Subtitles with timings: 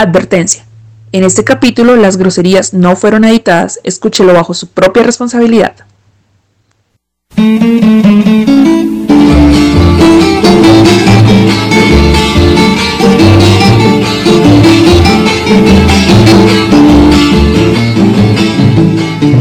[0.00, 0.64] Advertencia.
[1.12, 5.74] En este capítulo las groserías no fueron editadas, escúchelo bajo su propia responsabilidad.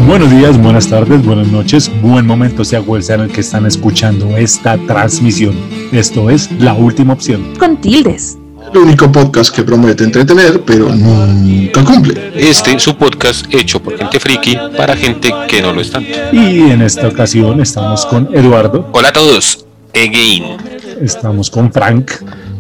[0.06, 3.66] Buenos días, buenas tardes, buenas noches, buen momento sea cual sea en el que están
[3.66, 5.56] escuchando esta transmisión.
[5.94, 7.54] Esto es La Última Opción.
[7.58, 8.39] Con tildes.
[8.74, 12.32] El único podcast que promete entretener, pero nunca cumple.
[12.36, 16.10] Este su podcast hecho por gente friki para gente que no lo es tanto.
[16.32, 20.58] Y en esta ocasión estamos con Eduardo, Hola a todos, again.
[21.02, 22.12] estamos con Frank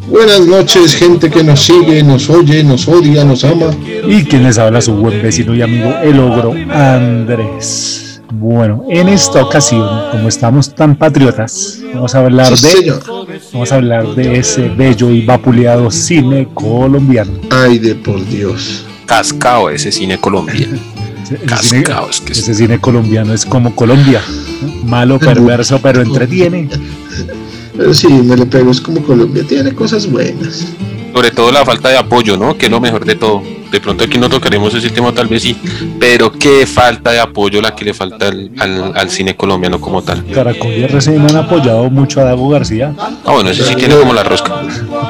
[0.08, 3.67] Buenas noches, gente que nos sigue, nos oye, nos odia, nos ama.
[4.08, 8.09] y quien les habla su buen vecino y amigo el ogro Andrés.
[8.32, 13.04] Bueno, en esta ocasión, como estamos tan patriotas, vamos a hablar Sí, de señor.
[13.54, 17.32] vamos a hablar de ese bello y vapuleado cine colombiano.
[17.50, 18.86] Ay, de por Dios.
[19.08, 20.68] Cascao ese cine Colombia.
[21.23, 24.22] Ese, ese cine, Cascao, es que es- ese cine colombiano es como Colombia,
[24.86, 26.70] malo, perverso, pero entretiene.
[27.75, 30.66] Pero sí, me le pego, es como Colombia, tiene cosas buenas.
[31.14, 32.58] Sobre todo la falta de apoyo, ¿no?
[32.58, 33.42] Que es lo mejor de todo.
[33.72, 35.56] De pronto aquí no tocaremos ese tema, tal vez sí.
[36.00, 40.02] Pero qué falta de apoyo la que le falta al, al- al cine colombiano como
[40.02, 40.26] tal.
[40.26, 42.94] Caracol y RCN han apoyado mucho a Dago García.
[42.98, 44.62] Ah, bueno, ese sí tiene como la rosca.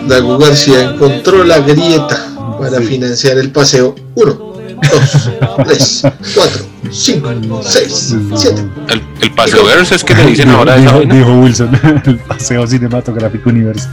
[0.07, 2.27] Dago García encontró la grieta
[2.59, 4.48] para financiar el paseo 1,
[4.91, 5.31] 2,
[5.65, 6.01] 3,
[6.35, 8.69] 4, 5, 6, 7.
[8.89, 12.67] El, el paseo verso es que le dicen ahora esa dijo, dijo Wilson, el Paseo
[12.67, 13.89] Cinematográfico Universo,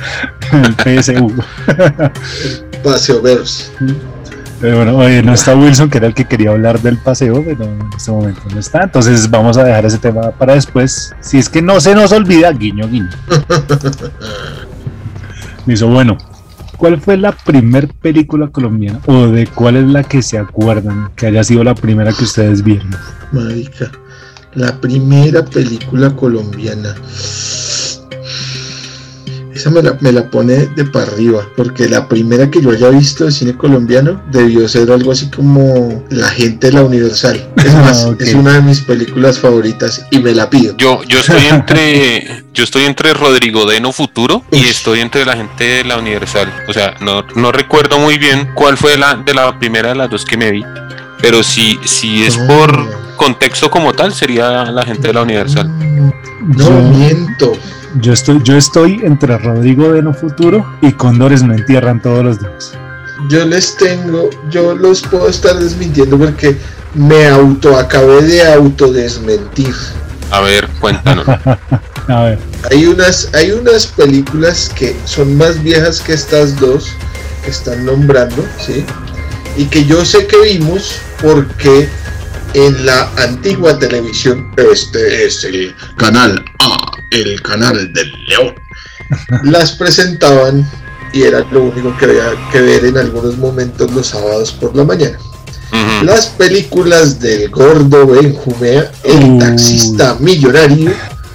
[0.53, 1.33] el PSU.
[2.84, 3.70] Paseo Verse.
[4.61, 7.65] Pero bueno, oye, no está Wilson, que era el que quería hablar del paseo, pero
[7.65, 8.84] en este momento no está.
[8.84, 11.15] Entonces vamos a dejar ese tema para después.
[11.21, 13.11] Si es que no se nos olvida, guiño, guiño.
[15.67, 16.17] Listo, bueno.
[16.77, 19.00] ¿Cuál fue la primer película colombiana?
[19.06, 22.62] ¿O de cuál es la que se acuerdan que haya sido la primera que ustedes
[22.62, 22.91] vieron?
[23.32, 23.91] Marica,
[24.55, 26.94] la primera película colombiana.
[29.56, 32.91] Esa me la, me la pone de para arriba, porque la primera que yo haya
[32.91, 37.49] visto de cine colombiano debió ser algo así como La gente de la Universal.
[37.56, 38.21] Es más, Ah, ok.
[38.21, 40.75] es una de mis películas favoritas y me la pido.
[40.77, 45.65] Yo, yo estoy entre yo estoy entre Rodrigo Deno Futuro y estoy entre la gente
[45.65, 46.53] de la Universal.
[46.69, 50.11] O sea, no, no recuerdo muy bien cuál fue la de la primera de las
[50.11, 50.62] dos que me vi.
[51.21, 52.47] Pero si, si es No.
[52.47, 55.71] por contexto como tal, sería la gente de la Universal.
[56.47, 57.53] No, Yo- miento.
[58.01, 62.39] Yo estoy, yo estoy entre Rodrigo de No Futuro y Cóndores no entierran todos los
[62.41, 62.73] días.
[63.31, 66.57] Yo les tengo, yo los puedo estar desmintiendo porque
[66.95, 69.75] me auto acabé de autodesmentir.
[70.31, 71.27] A ver, cuéntanos.
[72.09, 72.39] A ver,
[72.71, 76.89] Hay unas, hay unas películas que son más viejas que estas dos
[77.45, 78.84] que están nombrando, ¿sí?
[79.57, 81.89] Y que yo sé que vimos porque
[82.56, 88.55] en la antigua televisión, este es el canal A, el canal del León,
[89.44, 90.66] las presentaban
[91.12, 94.84] y era lo único que había que ver en algunos momentos los sábados por la
[94.84, 95.19] mañana.
[96.03, 100.93] Las películas del gordo Benjumea, el taxista millonario,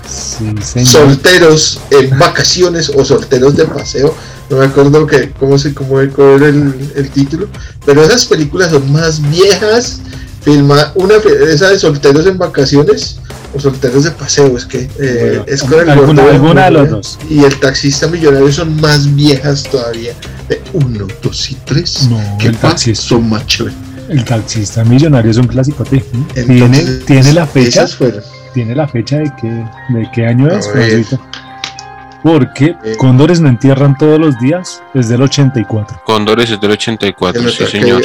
[0.09, 4.15] sí, solteros en vacaciones o solteros de paseo.
[4.49, 7.47] No me acuerdo que, cómo, se, cómo era el, el título,
[7.85, 10.01] pero esas películas son más viejas.
[10.41, 11.15] Filma una
[11.49, 13.19] esa de solteros en vacaciones
[13.53, 16.71] o solteros de paseo, es que eh, Bueno, es con el alguna- gordo alguna de
[16.71, 17.19] los dos.
[17.29, 20.13] y el taxista millonario son más viejas todavía.
[20.49, 22.07] De uno, dos y tres.
[22.09, 23.03] No, ¿Qué el taxista.
[23.03, 23.67] pasó, macho?
[24.09, 25.83] El taxista millonario es un clásico.
[25.85, 27.85] ¿Tiene, Entonces, tiene la fecha?
[28.53, 30.67] ¿Tiene la fecha de qué, de qué año es?
[32.23, 32.95] Porque Eh.
[32.97, 36.01] Cóndores no entierran todos los días es del 84.
[36.05, 38.03] Cóndores es del 84, Que me sí señor.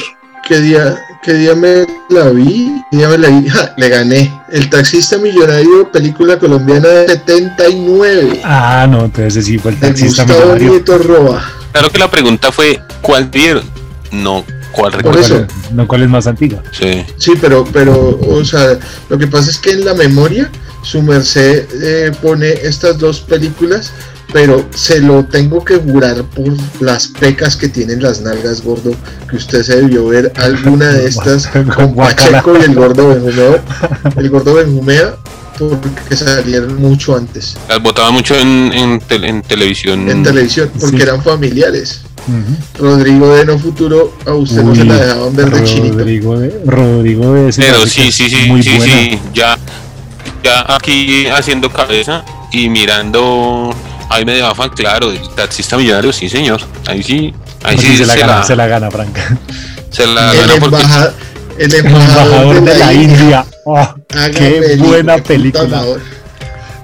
[0.48, 2.70] ¿Qué día, ¿Qué día me la vi?
[2.90, 3.48] ¿Qué día me la vi?
[3.48, 3.74] ¡Ja!
[3.76, 4.40] Le gané.
[4.52, 8.40] El taxista millonario, película colombiana de 79.
[8.44, 10.70] Ah, no, entonces ese sí fue el taxista Gustavo millonario.
[10.70, 11.52] Nieto Roa.
[11.72, 13.64] Claro que la pregunta fue ¿cuál vieron?
[14.12, 15.32] No, ¿cuál es-
[15.72, 16.62] No, ¿cuál es más antigua?
[16.70, 17.04] Sí.
[17.16, 18.78] Sí, pero, pero, o sea,
[19.08, 20.50] lo que pasa es que en la memoria
[20.82, 23.92] su merced eh, pone estas dos películas,
[24.32, 28.92] pero se lo tengo que jurar por las pecas que tienen las nalgas, gordo,
[29.30, 31.94] que usted se debió ver alguna de estas con.
[31.94, 33.62] Pacheco y el gordo Benjumea,
[34.16, 35.16] el gordo Benjumea,
[35.58, 40.08] porque salieron mucho antes Las botaban mucho en, en, tel- en televisión.
[40.10, 41.02] en televisión, porque Sí.
[41.02, 42.02] eran familiares.
[42.76, 45.98] Rodrigo de No Futuro, a usted no se Uy, la dejaban ver de chinito.
[45.98, 48.92] Rodrigo de, Rodrigo de ese Pero sí, sí, sí, muy sí, buena.
[48.94, 49.56] sí, ya,
[50.42, 53.70] ya aquí haciendo cabeza y mirando,
[54.10, 57.96] ahí me daba fan, claro, el taxista millonario, sí señor, ahí sí, Ahí Porque sí
[57.98, 59.38] se, la se gana, la, se la gana, Franca.
[59.90, 61.12] se la el, gana porque embaja-
[61.58, 63.46] el embajador de la, India.
[63.64, 65.82] Oh, Hágame qué buena película.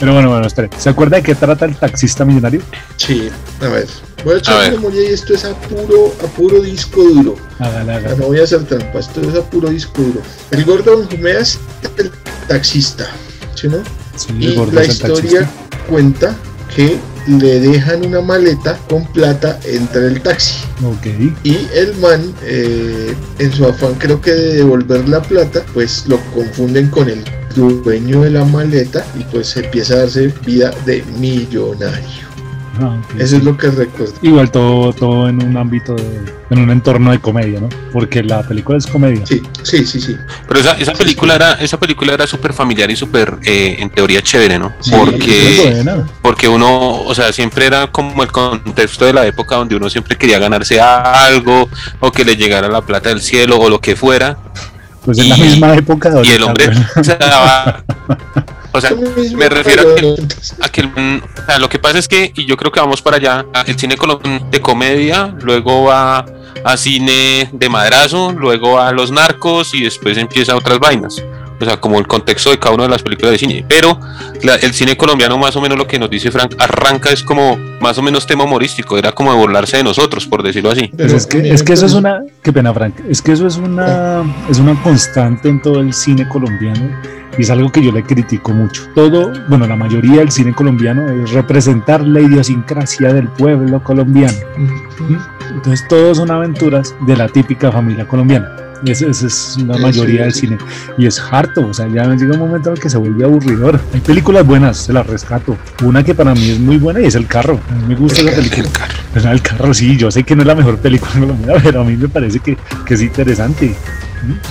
[0.01, 0.69] Pero bueno, bueno, espere.
[0.79, 2.63] ¿Se acuerda de qué trata el taxista millonario?
[2.97, 3.29] Sí,
[3.61, 3.87] a ver.
[4.25, 7.37] Voy a echar memoria y esto es a puro, a puro disco duro.
[7.61, 8.17] Hágale, Ya hágale.
[8.17, 10.21] no voy a hacer trampa, esto es a puro disco duro.
[10.51, 12.11] El gordo Benjumeas es el
[12.49, 13.07] taxista,
[13.55, 13.79] ¿sí no?
[14.17, 15.51] Sí, Y la es el historia taxista.
[15.89, 16.35] cuenta
[16.75, 20.57] que le dejan una maleta con plata entre el taxi.
[21.45, 26.19] Y el man, eh, en su afán creo que de devolver la plata, pues lo
[26.35, 27.25] confunden con el
[27.55, 32.32] dueño de la maleta y pues empieza a darse vida de millonario.
[32.81, 33.37] Ah, Eso sí.
[33.37, 34.15] es lo que recuerdo.
[34.23, 37.69] Igual todo, todo en un ámbito, de- en un entorno de comedia, ¿no?
[37.93, 39.27] Porque la película es comedia.
[39.27, 40.17] Sí, sí, sí, sí.
[40.49, 44.23] Pero esa, esa película era, esa película era súper familiar y súper, eh, en teoría,
[44.23, 44.73] chévere, ¿no?
[44.81, 45.85] Sí, Porque,
[46.23, 50.17] porque uno, o sea, siempre era como el contexto de la época donde uno siempre
[50.17, 51.69] quería ganarse algo,
[52.01, 54.39] o que le llegara la plata del cielo, o lo que fuera,
[55.05, 56.09] Pues en la y- misma época.
[56.11, 56.71] de y el hombre
[57.03, 57.83] se daba-
[58.75, 58.93] O sea,
[59.37, 60.15] me refiero a pero-
[60.63, 63.03] a que el- o sea, lo que pasa es que, y yo creo que vamos
[63.03, 66.25] para allá, el cine colom- de comedia, luego va
[66.65, 71.23] a cine de madrazo, luego a los narcos y después empieza otras vainas.
[71.61, 73.65] O sea, como el contexto de cada una de las películas de cine.
[73.69, 74.01] Pero
[74.43, 77.57] la- el cine colombiano, más o menos lo que nos dice Frank, arranca es como
[77.81, 80.89] más o menos tema humorístico, era como de burlarse de nosotros, por decirlo así.
[80.89, 83.47] Pues pero es que, es que eso es una, qué pena Frank, es que eso
[83.47, 86.91] es una, es una constante en todo el cine colombiano
[87.39, 88.89] y es algo que yo le critico mucho.
[88.95, 94.37] Todo, bueno, la mayoría del cine colombiano es representar la idiosincrasia del pueblo colombiano.
[95.51, 98.57] Entonces todos son aventuras de la típica familia colombiana.
[98.85, 100.59] Esa es la mayoría del cine.
[100.99, 103.81] Y es harto, o sea, ya llega un momento en el que se vuelve aburridor.
[103.95, 105.57] Hay películas buenas, se las rescato.
[105.85, 107.61] Una que para mí es muy buena y es El Carro.
[107.71, 108.65] A mí me gusta El esa película.
[108.65, 108.95] El carro.
[109.13, 111.85] Pues, El carro, sí, yo sé que no es la mejor película colombiana, pero a
[111.85, 113.77] mí me parece que, que es interesante.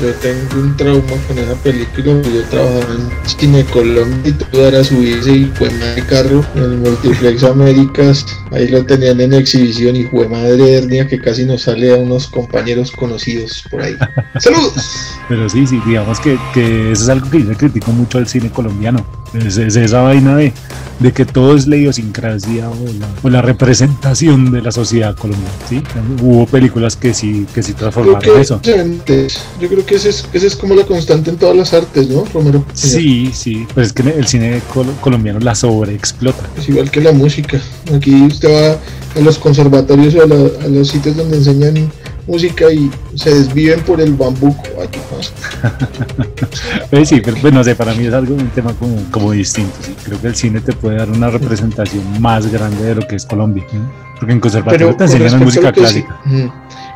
[0.01, 2.13] Yo tengo un trauma con esa película.
[2.13, 6.63] porque Yo trabajaba en Cine Colombia y todo era subirse y fue de carro en
[6.63, 8.25] el Multiplex Américas.
[8.51, 12.27] Ahí lo tenían en exhibición y fue madre hernia que casi nos sale a unos
[12.27, 13.95] compañeros conocidos por ahí.
[14.39, 15.18] ¡Saludos!
[15.29, 18.51] Pero sí, sí, digamos que, que eso es algo que yo critico mucho al cine
[18.51, 19.06] colombiano.
[19.33, 20.51] Es, es esa vaina de,
[20.99, 25.53] de que todo es la idiosincrasia o la, o la representación de la sociedad colombiana.
[25.69, 25.81] ¿sí?
[26.21, 28.59] Hubo películas que sí, que sí Creo transformaron que, eso.
[29.59, 32.65] yo creo que esa es, es como la constante en todas las artes, ¿no, Romero?
[32.73, 36.43] Sí, sí, pues es que el cine col- colombiano la sobreexplota.
[36.57, 37.59] Es igual que la música.
[37.95, 38.77] Aquí usted va
[39.19, 41.89] a los conservatorios o a, la- a los sitios donde enseñan
[42.27, 44.63] música y se desviven por el bambuco.
[44.79, 45.33] Ay, pasa.
[46.89, 49.73] Pues sí, pero pues, no sé, para mí es algo un tema como, como distinto.
[49.81, 49.95] ¿sí?
[50.03, 53.25] Creo que el cine te puede dar una representación más grande de lo que es
[53.25, 53.65] Colombia.
[53.69, 53.77] ¿sí?
[54.19, 56.19] Porque en conservatorio Pero te enseñan música sí- clásica.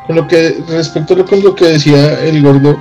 [0.06, 2.76] Con lo que respecto a lo, con lo que decía el gordo,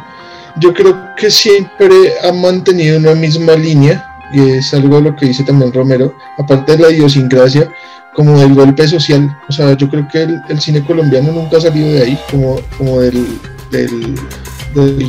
[0.59, 5.27] yo creo que siempre ha mantenido una misma línea y es algo de lo que
[5.27, 7.69] dice también Romero, aparte de la idiosincrasia,
[8.15, 9.35] como del golpe social.
[9.49, 12.59] O sea, yo creo que el, el cine colombiano nunca ha salido de ahí, como,
[12.77, 13.25] como del,
[13.71, 14.15] del,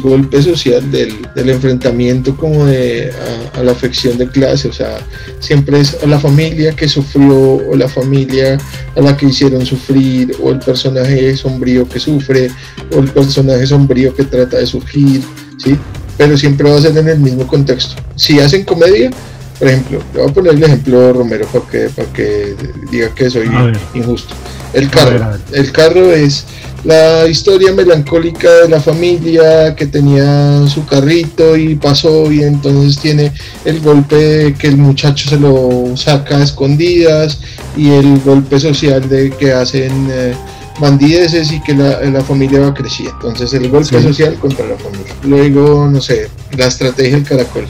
[0.00, 3.10] golpe social, del, del enfrentamiento como de
[3.54, 4.68] a, la afección de clase.
[4.68, 4.98] O sea,
[5.40, 8.58] siempre es a la familia que sufrió o la familia
[8.96, 12.50] a la que hicieron sufrir, o el personaje sombrío que sufre,
[12.92, 15.22] o el personaje sombrío que trata de surgir,
[15.58, 15.76] ¿sí?
[16.16, 18.00] Pero siempre va a ser en el mismo contexto.
[18.14, 19.10] Si hacen comedia,
[19.58, 22.54] por ejemplo, le voy a poner el ejemplo Romero para que, para que
[22.90, 23.48] diga que soy
[23.94, 24.34] injusto.
[24.72, 25.10] El A carro.
[25.12, 25.40] ver, a ver.
[25.52, 26.44] El carro es
[26.84, 33.32] la historia melancólica de la familia que tenía su carrito y pasó y entonces tiene
[33.64, 37.38] el golpe que el muchacho se lo saca a escondidas
[37.76, 40.34] y el golpe social de que hacen eh,
[40.78, 43.16] bandideces y que la, la familia va creciendo.
[43.28, 44.02] Entonces el golpe Sí.
[44.02, 45.14] social contra la familia.
[45.24, 47.66] Luego, no sé, la estrategia del caracol.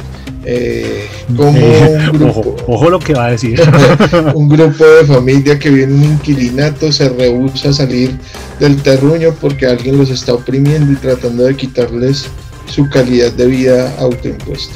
[0.48, 3.60] Eh, como un grupo, ojo, ojo lo que va a decir.
[4.34, 8.16] un grupo de familia que vive en un inquilinato se rehúsa a salir
[8.60, 12.26] del terruño porque alguien los está oprimiendo y tratando de quitarles
[12.72, 14.72] su calidad de vida autoimpuesta.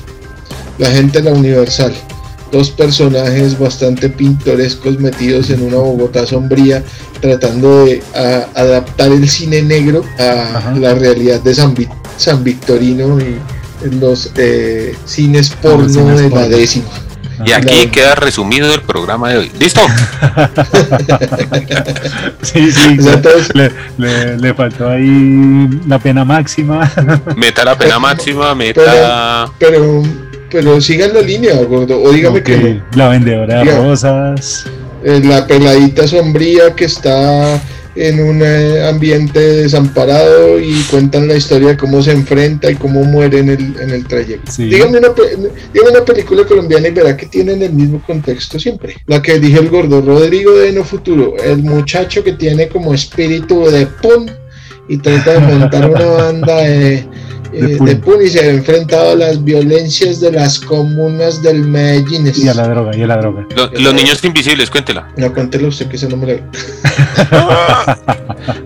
[0.79, 1.93] La gente la Universal,
[2.51, 6.83] dos personajes bastante pintorescos metidos en una Bogotá sombría
[7.21, 10.73] tratando de a- adaptar el cine negro a Ajá.
[10.77, 11.75] la realidad de San,
[12.17, 13.37] San Victorino y
[13.83, 16.87] en los eh, cines porno cines de la décima.
[17.45, 17.91] Y aquí Claro.
[17.91, 19.53] queda resumido el programa de hoy.
[19.59, 19.81] ¿Listo?
[22.43, 22.97] Sí, sí,
[23.55, 26.91] le, le- le faltó ahí la pena máxima.
[27.37, 29.47] Meta la pena máxima, meta.
[29.59, 30.03] pero
[30.51, 32.01] pero sigan la línea, gordo.
[32.03, 32.81] O dígame Ok, que.
[32.95, 34.65] La vendedora de rosas.
[35.05, 37.61] Eh, la peladita sombría que está
[38.01, 43.05] en un eh, ambiente desamparado y cuentan la historia de cómo se enfrenta y cómo
[43.05, 44.51] muere en el, en el trayecto.
[44.51, 44.65] Sí.
[44.65, 48.97] Dígame, una, una película colombiana y verá que tienen el mismo contexto siempre.
[49.07, 53.67] La que dije el gordo, Rodrigo de No Futuro, el muchacho que tiene como espíritu
[53.67, 54.31] de pun
[54.89, 57.07] y trata de montar una banda de,
[57.53, 57.87] De pun.
[57.87, 62.31] de pun y se ha enfrentado a las violencias de las comunas del Medellín.
[62.35, 63.47] Y a la droga, y a la droga.
[63.57, 65.09] Lo- los niños invisibles, cuéntela.
[65.17, 66.35] No, cuéntelo usted que ese no me lo...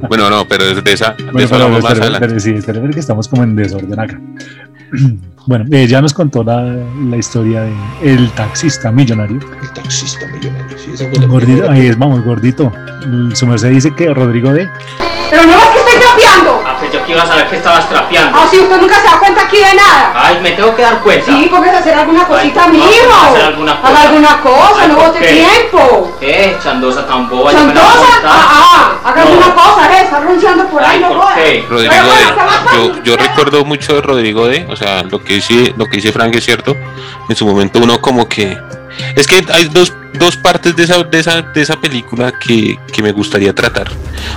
[0.08, 2.36] Bueno, no, pero de esa, de pero, hablamos más espere, adelante.
[2.36, 4.20] espere, sí, espere, espere, que estamos como en desorden acá.
[5.46, 6.74] Bueno, eh, ya nos contó la,
[7.10, 7.72] la historia de
[8.02, 9.38] El taxista millonario.
[9.62, 10.78] El taxista millonario.
[10.78, 12.72] Sí, esa fue la Gordito, ahí es, vamos, gordito.
[13.34, 14.66] Su merced dice que Rodrigo de.
[15.30, 16.62] Pero no es que estoy trapeando.
[16.66, 18.38] Ah, pues yo que iba a saber que estabas trapeando.
[18.38, 20.12] Ah, sí, usted nunca se da cuenta aquí de nada.
[20.14, 21.26] Ay, me tengo que dar cuenta.
[21.32, 23.88] Sí, póngase a hacer alguna cosita, no, a hacer alguna cosa.
[23.88, 25.26] Haga alguna cosa, Ay, no ¿por bote qué?
[25.34, 26.16] tiempo.
[26.20, 26.56] ¿Qué?
[26.62, 27.52] Chandosa tan boba.
[27.52, 28.12] yo me la voy a ¿Chantosa?
[28.14, 28.30] montar.
[28.32, 29.28] Ah, ah, haga No.
[29.30, 31.34] alguna cosa, eh, está ronciando por ahí, Ay, no ¿por jodas.
[31.36, 31.66] qué?
[31.68, 35.02] Rodrigo Pero bueno, ¿qué más de, yo, yo recuerdo mucho de Rodrigo de, o sea,
[35.02, 36.76] lo que dice, lo que dice Frank es cierto.
[37.28, 38.58] En su momento uno como que
[39.16, 43.02] es que hay dos, dos partes de esa, de esa, de esa película que, que
[43.02, 43.90] me gustaría tratar.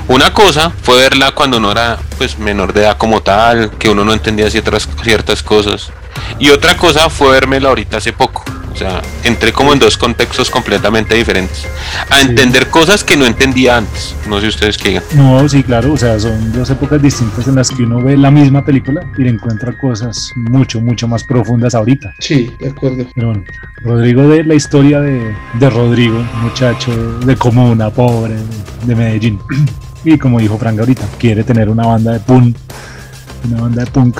[0.07, 4.03] Una cosa fue verla cuando no era pues menor de edad como tal, que uno
[4.03, 5.91] no entendía ciertas, ciertas cosas.
[6.39, 8.43] Y otra cosa fue vérmela ahorita hace poco.
[8.77, 11.65] O sea, entré como en dos contextos completamente diferentes.
[12.11, 12.27] A Sí.
[12.27, 14.13] entender cosas que no entendía antes.
[14.29, 15.03] No sé ustedes qué digan.
[15.15, 18.29] No, sí, claro, o sea, son dos épocas distintas en las que uno ve la
[18.29, 22.13] misma película y le encuentra cosas mucho, mucho más profundas ahorita.
[22.19, 23.07] Sí, de acuerdo.
[23.15, 23.43] Pero bueno,
[23.81, 26.91] Rodrigo de la historia de, de Rodrigo, muchacho
[27.21, 28.35] de comuna, pobre,
[28.85, 29.39] de Medellín.
[30.03, 32.55] Y como dijo Frank ahorita, quiere tener una banda de punk,
[33.51, 34.19] una banda de punk.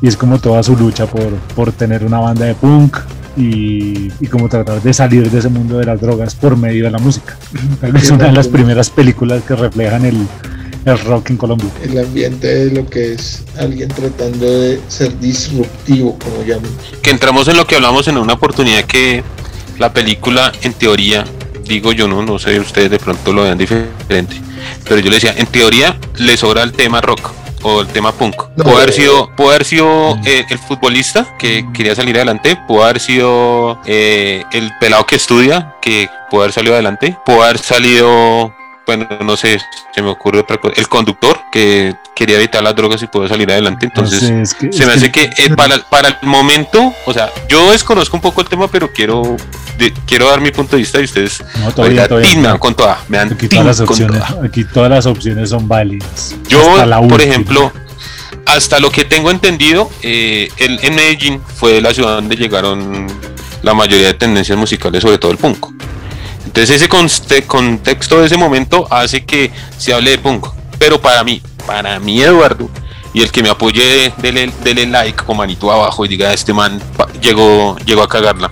[0.00, 2.96] Y es como toda su lucha por, por tener una banda de punk
[3.36, 6.90] y, y como tratar de salir de ese mundo de las drogas por medio de
[6.90, 7.36] la música.
[7.80, 10.26] Tal vez una de las primeras películas que reflejan el,
[10.84, 11.68] el rock en Colombia.
[11.82, 16.70] El ambiente de lo que es alguien tratando de ser disruptivo, como llaman.
[17.02, 19.22] que entramos en lo que hablamos en una oportunidad que
[19.78, 21.24] la película en teoría
[21.66, 24.36] digo yo no no sé ustedes de pronto lo vean diferente
[24.84, 27.30] pero yo le decía en teoría le sobra el tema rock
[27.62, 28.64] o el tema punk No.
[28.64, 33.00] puede haber sido puede haber sido eh, el futbolista que quería salir adelante puede haber
[33.00, 38.54] sido eh, el pelado que estudia que puede haber salido adelante puede haber salido
[38.86, 39.58] bueno, no sé,
[39.94, 40.74] se me ocurre otra cosa.
[40.76, 43.86] El conductor que quería evitar las drogas y pudo salir adelante.
[43.86, 47.12] Entonces, No sé, es que- se me hace que eh, para, para el momento, o
[47.12, 49.36] sea, yo desconozco un poco el tema, pero quiero
[49.78, 51.42] de- quiero dar mi punto de vista y ustedes
[51.76, 54.44] No, oiga, dan con toda, me dan Aquí todas las opciones, toda.
[54.46, 56.34] aquí todas las opciones son válidas.
[56.48, 57.72] Yo, la por ejemplo,
[58.46, 63.06] hasta lo que tengo entendido, eh, el, en Medellín fue la ciudad donde llegaron
[63.62, 65.66] la mayoría de tendencias musicales, sobre todo el punk.
[66.52, 66.88] Entonces ese
[67.46, 70.46] contexto de ese momento hace que se hable de punk.
[70.78, 72.68] Pero para mí, para mí Eduardo,
[73.14, 76.80] y el que me apoye, dele, dele like con manito abajo y diga, este man
[77.22, 78.50] llegó, llegó a cagarla.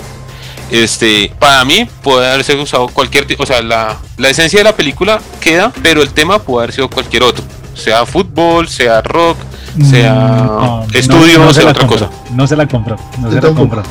[0.71, 5.21] Este, para mí puede haberse usado cualquier, o sea, la, la esencia de la película
[5.40, 9.37] queda, pero el tema puede haber sido cualquier otro, sea fútbol, sea rock,
[9.88, 12.21] sea Mm, no, estudio, no- no se sea la otra compro, cosa.
[12.33, 13.83] No se la compro, no se la compro.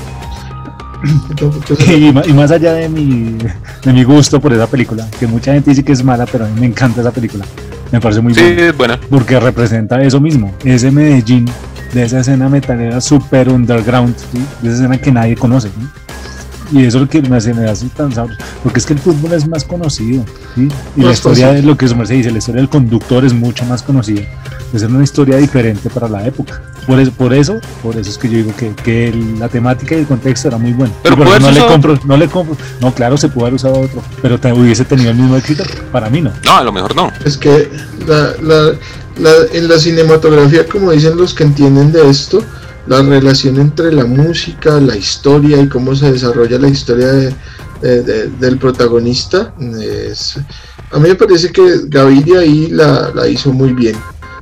[2.27, 3.37] Y, más allá de mi,
[3.83, 6.47] de mi gusto por esa película, que mucha gente dice que es mala, pero a
[6.49, 7.45] mí me encanta esa película.
[7.91, 8.99] Me parece muy Sí, buena.
[9.09, 11.45] Porque representa eso mismo, ese Medellín,
[11.93, 14.39] de esa escena metalera super underground, ¿sí?
[14.61, 15.69] de esa escena que nadie conoce.
[15.69, 15.87] ¿sí?
[16.71, 18.99] Y eso es lo que me hace, me hace tan sabroso, porque es que el
[18.99, 20.23] fútbol es más conocido,
[20.55, 20.67] ¿sí?
[20.95, 21.61] y la Más historia fácil.
[21.61, 24.21] de lo que su merced dice, la historia del conductor es mucho más conocida,
[24.71, 26.61] es una historia diferente para la época.
[26.85, 29.99] Por eso, por eso, por eso es que yo digo que, que la temática y
[29.99, 30.93] el contexto era muy bueno.
[31.03, 34.01] Pero no haberse le compro, no le compro, no, claro, se puede haber usado otro,
[34.21, 36.31] pero te- hubiese tenido el mismo éxito, para mí no.
[36.45, 37.11] No, a lo mejor no.
[37.25, 37.69] es que
[38.07, 38.73] la, la-
[39.19, 42.43] la- en la cinematografía, como dicen los que entienden de esto,
[42.89, 47.36] la relación entre la música, la historia y cómo se desarrolla la historia de-
[47.81, 50.36] de- de- del protagonista, es,
[50.91, 53.96] a mí me parece que Gaviria ahí la, la hizo muy bien.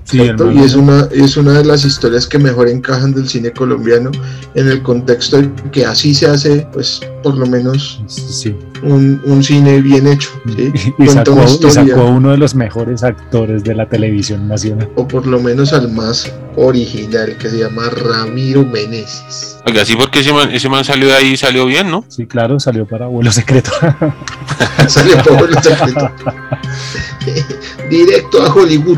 [0.10, 0.44] Sí, ¿cierto?
[0.46, 0.62] hermano.
[0.62, 4.10] y es una, es una de las historias que mejor encajan del cine colombiano
[4.56, 8.56] en el contexto de que así se hace, pues por lo menos Sí.
[8.84, 10.30] un, un cine bien hecho.
[10.56, 10.72] ¿sí?
[10.98, 14.90] Y sacó, y sacó a uno de los mejores actores de la televisión nacional.
[14.96, 19.60] o por lo menos al más original, que se llama Ramiro Meneses.
[19.66, 22.06] Oiga, sí, porque ese man, ese man salió de ahí y salió bien, ¿no?
[22.08, 23.72] Sí, claro, salió para Vuelo Secreto.
[24.88, 26.12] Salió por el secreto.
[27.90, 28.98] Directo a Hollywood.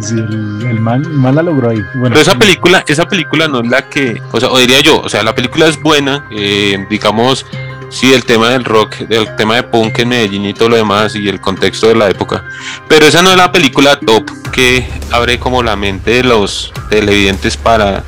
[0.00, 1.82] Sí, el, el man, el man la logró ahí.
[1.94, 5.00] Bueno, Pero esa película, esa película no es la que, o sea, o diría yo,
[5.00, 7.44] o sea, la película es buena, eh, digamos,
[7.90, 11.14] Sí, el tema del rock, el tema de punk en Medellín y todo lo demás
[11.14, 12.44] y el contexto de la época.
[12.86, 17.56] Pero esa no es la película top que abre como la mente de los televidentes
[17.56, 18.04] para,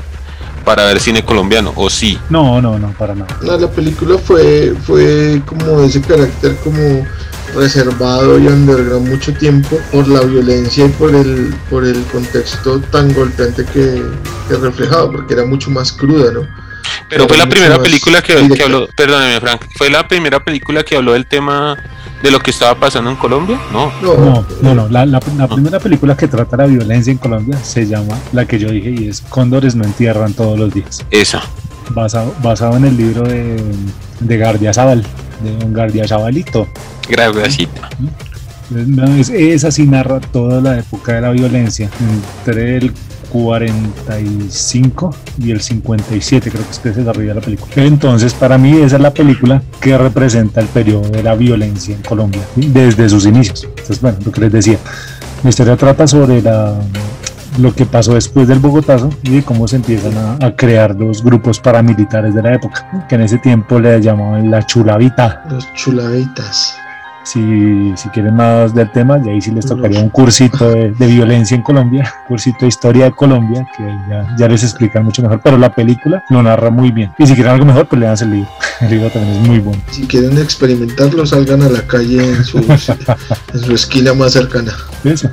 [0.65, 2.19] para ver cine colombiano, o sí.
[2.29, 3.35] No, no, no, para nada.
[3.43, 7.07] No, la película fue, fue como de ese carácter como
[7.55, 13.13] reservado y underground mucho tiempo por la violencia y por el, por el contexto tan
[13.13, 14.03] golpeante que,
[14.49, 16.47] que reflejaba, porque era mucho más cruda, ¿no?
[17.09, 21.13] Pero fue la primera película que, habló, perdóneme Frank, fue la primera película que habló
[21.13, 21.77] del tema
[22.23, 23.93] de lo que estaba pasando en Colombia, ¿no?
[24.01, 24.89] No, No, no.
[24.89, 28.91] La, primera película que trata la violencia en Colombia se llama la que yo dije
[28.91, 31.05] y es Cóndores no entierran todos los días.
[31.11, 31.43] Esa.
[31.91, 33.61] Basado, basado en el libro de,
[34.21, 35.05] de Gardia Zabal,
[35.43, 36.69] de don Gardia Zabalito.
[37.09, 37.89] Graciasita.
[38.71, 41.91] No, es- esa sí narra toda la época de la violencia,
[42.45, 42.93] entre el
[43.33, 47.73] 45 y el 57, creo que es que se desarrolla la película.
[47.77, 52.03] Entonces, para mí, esa es la película que representa el periodo de la violencia en
[52.03, 53.65] Colombia, desde sus inicios.
[53.65, 54.79] Entonces, bueno, lo que les decía,
[55.43, 56.75] la historia trata sobre la,
[57.59, 61.23] lo que pasó después del Bogotazo y de cómo se empiezan a, a crear los
[61.23, 65.45] grupos paramilitares de la época, que en ese tiempo le llamaban la chulavita.
[65.51, 66.77] Los chulavitas.
[67.23, 71.07] Si, si quieren más del tema, y ahí sí les tocaría un cursito de, de
[71.07, 75.23] violencia en Colombia, cursito de historia de Colombia, que ahí ya, ya les explican mucho
[75.23, 75.41] mejor.
[75.45, 77.13] Pero la película lo narra muy bien.
[77.19, 78.51] Y si quieren algo mejor, pues leanse el libro.
[78.81, 79.83] El libro también es muy bueno.
[79.91, 82.57] Si quieren experimentarlo, salgan a la calle en su,
[83.53, 84.73] en su esquina más cercana.
[85.05, 85.31] Eso,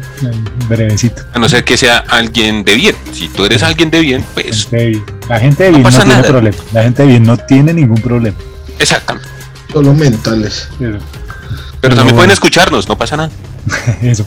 [0.67, 1.21] brevecito.
[1.33, 2.95] A no ser que sea alguien de bien.
[3.13, 5.03] Si tú eres alguien de bien, pues Gente de bien.
[5.29, 6.23] La gente de bien no, tiene nada.
[6.23, 6.57] problema.
[6.73, 8.37] La gente de bien no tiene ningún problema.
[8.79, 9.29] exactamente.
[9.71, 10.69] Solo mentales.
[10.79, 10.99] Pero
[11.81, 12.15] Pero también bueno.
[12.15, 13.29] pueden escucharnos, no pasa nada.
[14.01, 14.25] Eso.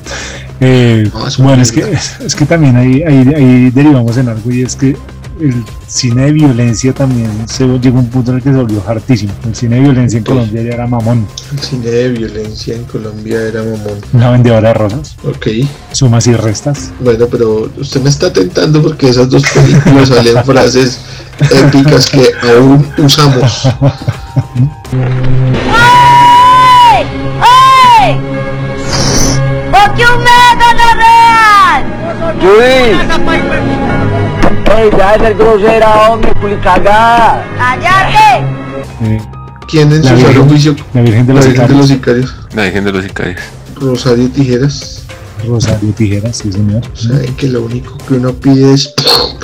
[0.60, 4.28] Eh, No, es bueno, es que, es, es que también ahí, ahí, ahí derivamos en
[4.28, 4.96] algo y es que
[5.40, 8.84] el cine de violencia también se llegó a un punto en el que se volvió
[8.86, 9.32] hartísimo.
[9.46, 10.24] El cine de violencia en.
[10.24, 11.26] Colombia ya era mamón.
[11.50, 13.98] El cine de violencia en Colombia era mamón.
[14.12, 15.46] Una vendedora de rosas, Ok.
[15.92, 16.90] sumas y restas.
[17.00, 21.00] Bueno, pero usted me está tentando porque esas dos películas salen frases
[21.50, 23.62] épicas que aún usamos.
[32.42, 33.10] no real!
[34.78, 37.44] ¡Ey, deja de ser grosera, hombre, culicagada!
[37.58, 38.46] ¡Cállate!
[39.68, 40.76] ¿Quién en La su Virgen- sano juicio?
[40.94, 42.34] la Virgen de La los Virgen de los Sicarios.
[42.54, 43.40] La Virgen de los Sicarios.
[43.76, 45.02] Rosario Tijeras.
[45.46, 46.82] Rosario Tijeras, sí señor.
[46.94, 48.94] Saben que lo único que uno pide es.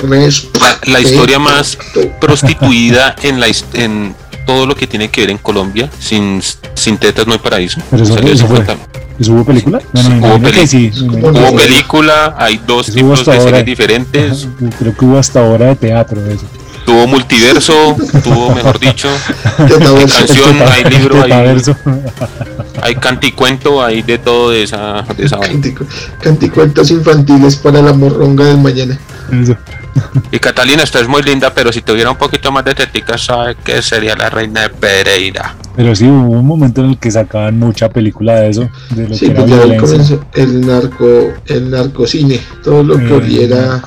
[0.03, 1.77] La, la historia más
[2.21, 4.15] prostituida en la en
[4.47, 5.89] todo lo que tiene que ver en Colombia.
[5.99, 6.41] Sin,
[6.73, 7.79] sin tetas no hay paraíso.
[7.91, 8.65] Pero eso- Salió eso hace fue.
[8.65, 8.97] 50.
[9.19, 9.79] ¿Eso hubo película?
[9.93, 10.91] Me Hubo peli- sí.
[10.95, 13.43] Hubo película, hay dos tipos de ahora.
[13.43, 14.45] series diferentes.
[14.45, 16.45] Ajá, Creo que hubo hasta obra de teatro de eso.
[16.85, 19.09] Tuvo multiverso, tuvo, mejor dicho,
[19.67, 20.17] Tetaverso.
[20.19, 21.61] canción, El teta- hay libro, el hay,
[22.81, 25.37] hay canticuento, hay de todo de esa, de esa.
[25.39, 25.85] Canticu-
[26.21, 28.97] Canticuentos infantiles para la morronga del mañana.
[29.33, 29.57] Eso.
[30.31, 33.55] Y Catalina, esta es muy linda, pero si tuviera un poquito más de tetica, sabe
[33.63, 35.55] que sería la reina de Pereira.
[35.75, 39.15] Pero sí, hubo un momento en el que sacaban mucha película de eso, de lo
[39.15, 39.79] Sí, que era pues violencia.
[39.87, 43.81] comenzó el narco, el narcocine, todo lo que Eh, oliera,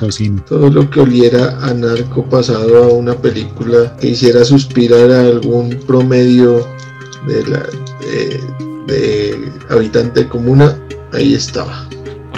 [0.47, 5.69] todo lo que oliera a narco pasado a una película que hiciera suspirar a algún
[5.85, 6.65] promedio
[7.27, 7.59] de la
[7.99, 8.39] de,
[8.87, 10.75] de habitante comuna,
[11.13, 11.87] ahí estaba.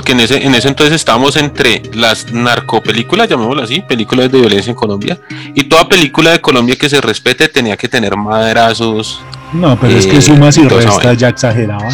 [0.03, 4.69] Porque en ese, en ese entonces estábamos entre las narcopelículas, llamémoslo así, películas de violencia
[4.71, 5.17] en Colombia,
[5.55, 9.21] y toda película de Colombia que se respete tenía que tener madrazos.
[9.53, 11.87] No, pero es Eh, que sumas y restas ya exageraba.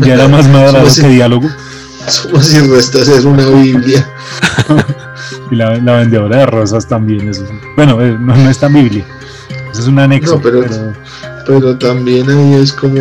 [0.00, 1.48] Ya era más y- que diálogo.
[2.06, 4.06] Sumas y restas es una Biblia.
[5.50, 7.30] Y la, la vendedora de rosas también.
[7.30, 7.46] Eso.
[7.46, 7.54] sí.
[7.76, 9.04] Bueno, eh, no, no está en Biblia.
[9.72, 10.34] Eso es un anexo.
[10.36, 10.92] No, pero- pero,
[11.46, 13.00] pero también ahí es como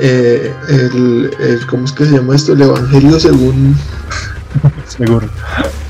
[0.00, 2.52] eh, el, el- ¿cómo es que se llama esto?
[2.52, 3.76] El Evangelio según
[4.86, 5.28] seguro.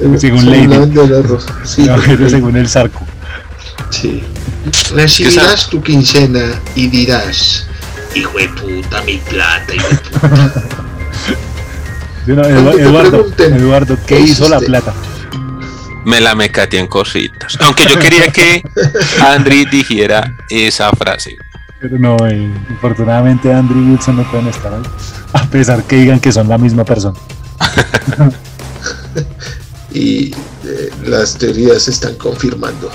[0.00, 0.66] el- Según Lady.
[0.66, 1.54] la bandera rosa.
[1.64, 3.06] Sí, El Evangelio según el sarco.
[3.90, 4.22] Sí.
[4.94, 7.66] Recibirás tu quincena y dirás,
[8.14, 10.64] hijo de puta, mi plata, hijo de puta.
[12.26, 14.92] No, Eduardo, Eduardo, ¿qué ¿qué hizo la plata?
[16.04, 17.56] Me la mecateé en cositas.
[17.60, 18.62] Aunque yo quería que
[19.20, 21.36] Andri dijera esa frase.
[21.80, 24.82] Pero no, eh, afortunadamente Andrew y Wilson no pueden estar ahí.
[25.32, 27.18] A pesar que digan que son la misma persona.
[29.90, 30.32] Y
[30.64, 32.90] eh, las teorías se están confirmando.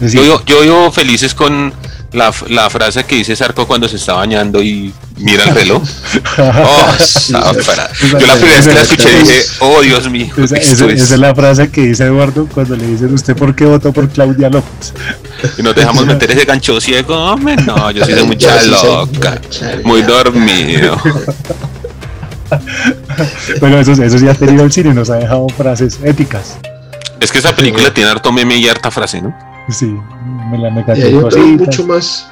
[0.00, 1.72] Yo, yo, yo vivo felices con
[2.12, 5.82] la, la frase que dice Sarco cuando se está bañando y Mira el reloj.
[6.38, 6.96] Oh.
[7.28, 7.52] Yo la
[8.34, 10.26] primera vez que la escuché dije, oh Dios mío.
[10.36, 13.64] Esa, es- esa es la frase que dice Eduardo cuando le dicen usted por qué
[13.66, 14.94] votó por Claudia López.
[15.58, 17.56] Y nos dejamos meter ese gancho ciego, hombre.
[17.56, 19.40] No, yo soy de mucha sí loca.
[19.84, 20.96] Muy dormido.
[23.60, 26.56] Bueno, eso, eso sí ha tenido el cine, nos ha dejado frases épicas.
[27.20, 29.34] Es que esa película tiene harto meme y harta frase, ¿no?
[29.68, 29.98] Sí,
[30.50, 31.46] me la me Y caché cositas.
[31.46, 32.28] mucho más.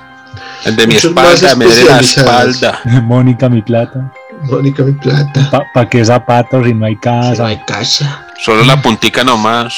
[0.65, 2.81] El de mi espalda, me duele la espalda.
[3.05, 4.13] Mónica, mi plata.
[4.45, 5.49] Mónica, mi plata.
[5.51, 7.43] Pa, pa' qué zapatos si no hay casa?
[7.43, 8.27] No hay casa.
[8.43, 9.75] Solo la puntica nomás.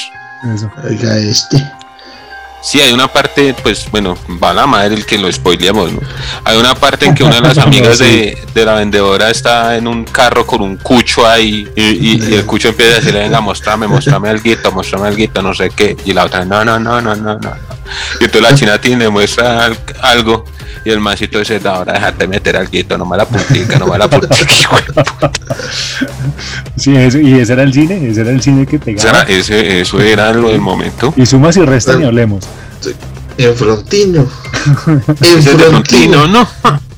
[0.55, 0.71] Eso.
[0.85, 1.57] Oiga, este.
[2.63, 6.01] Sí, hay una parte, pues bueno, va la madre el que lo spoileamos, ¿no?
[6.45, 9.89] Hay una parte en que una de las amigas de, de la vendedora está en
[9.89, 13.41] un carro con un cucho ahí y, y- y el cucho empieza a decirle, venga,
[13.41, 15.97] mostrame, mostrame alguito, mostrame alguito, no sé qué.
[16.05, 17.53] Y la otra, no, no, no, no, no, no.
[18.21, 20.45] Y entonces la china tiene, muestra al- algo
[20.85, 23.99] y el mancito dice, "No, ahora déjate meter alguito, no me la puntica, no me
[23.99, 24.29] la puta".
[26.77, 29.23] Sí, eso- y ese era el cine, ese era el cine que pegaba.
[29.23, 31.13] ese- eso era lo del momento.
[31.17, 32.45] Y sumas y restas ni hablemos.
[33.39, 34.27] En Frontino.
[34.87, 35.59] En Frontino.
[35.71, 36.49] Frontino, ¿no?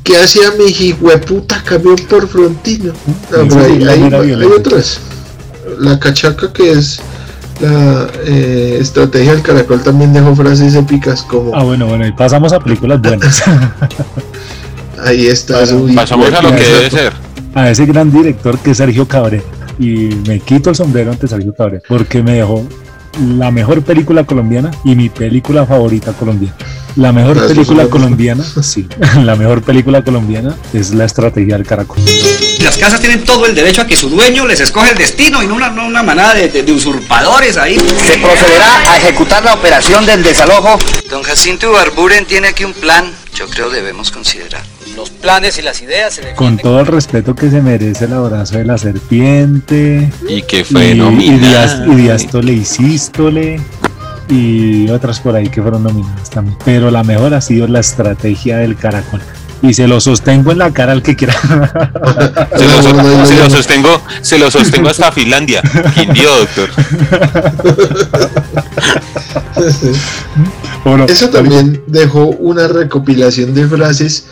[0.03, 2.93] ¿Qué hacía mi hijueputa camión por Frontino?
[3.31, 5.01] No, Eso pero hay, sí, hay- otras.
[5.79, 7.01] La cachaca que es
[7.61, 12.53] la eh, estrategia del caracol también dejó frases épicas como Ah, bueno, bueno, y pasamos
[12.53, 13.43] a películas buenas.
[15.05, 17.13] ahí está su Pasamos a lo que debe ser.
[17.55, 19.43] a ese gran director que es Sergio Cabrera.
[19.79, 22.65] Y me quito el sombrero ante Sergio Cabrera porque me dejó
[23.37, 26.57] la mejor película colombiana y mi película favorita colombiana.
[26.97, 28.87] La mejor película colombiana, sí,
[29.25, 31.99] la mejor película colombiana es La Estrategia del Caracol.
[32.63, 35.47] Las casas tienen todo el derecho a que su dueño les escoge el destino y
[35.49, 37.77] no una, no una manada de, de- de usurpadores ahí.
[37.77, 40.79] Se procederá a ejecutar la operación del desalojo.
[41.11, 44.63] Don Jacinto Barburen tiene aquí un plan, yo creo debemos considerar.
[44.97, 48.59] Los planes y las ideas se Con todo el respeto que se merece el abrazo
[48.59, 51.31] de la serpiente, Y que fue y, y
[51.97, 53.61] diástole y sístole
[54.29, 56.57] y otras por ahí que fueron nominadas también.
[56.65, 59.21] Pero la mejor ha sido la estrategia del caracol.
[59.63, 61.35] Y se lo sostengo en la cara al que quiera.
[62.55, 65.63] Se lo, se sostengo, se lo sostengo hasta Finlandia.
[65.95, 66.71] Quindío, doctor.
[70.85, 74.27] Bueno, Eso también dejó una recopilación de frases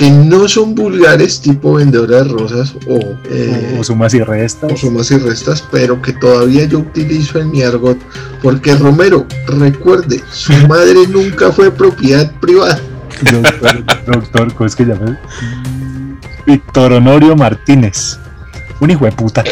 [0.00, 2.98] que no son vulgares, tipo vendedora de rosas o,
[3.30, 4.72] eh, o sumas y restas.
[4.72, 7.98] o sumas y restas, pero que todavía yo utilizo en mi argot.
[8.42, 12.80] Porque Romero, recuerde, su madre nunca fue propiedad privada.
[13.30, 15.20] Doctor, doctor, ¿cómo es que llama?
[16.46, 18.18] Víctor Honorio Martínez.
[18.80, 19.44] Un hijo de puta.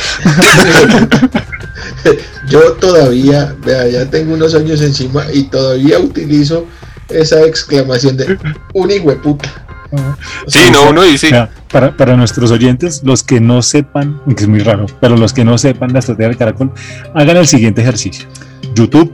[2.48, 6.64] Yo todavía, vea, ya tengo unos años encima y todavía utilizo
[7.10, 8.38] esa exclamación de
[8.72, 9.67] un hijo de puta.
[10.46, 11.26] Sí, no, uno dice.
[11.26, 15.32] Mira, para, para nuestros oyentes, los que no sepan, que es muy raro, pero los
[15.32, 16.72] que no sepan la estrategia del caracol,
[17.14, 18.26] hagan el siguiente ejercicio.
[18.74, 19.12] YouTube,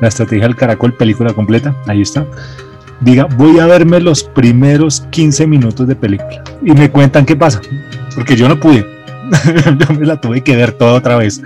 [0.00, 2.26] la estrategia del caracol, película completa, ahí está.
[3.00, 7.60] Diga, voy a verme los primeros 15 minutos de película y me cuentan qué pasa,
[8.14, 8.86] porque yo no pude.
[9.78, 11.42] yo me la tuve que ver toda otra vez.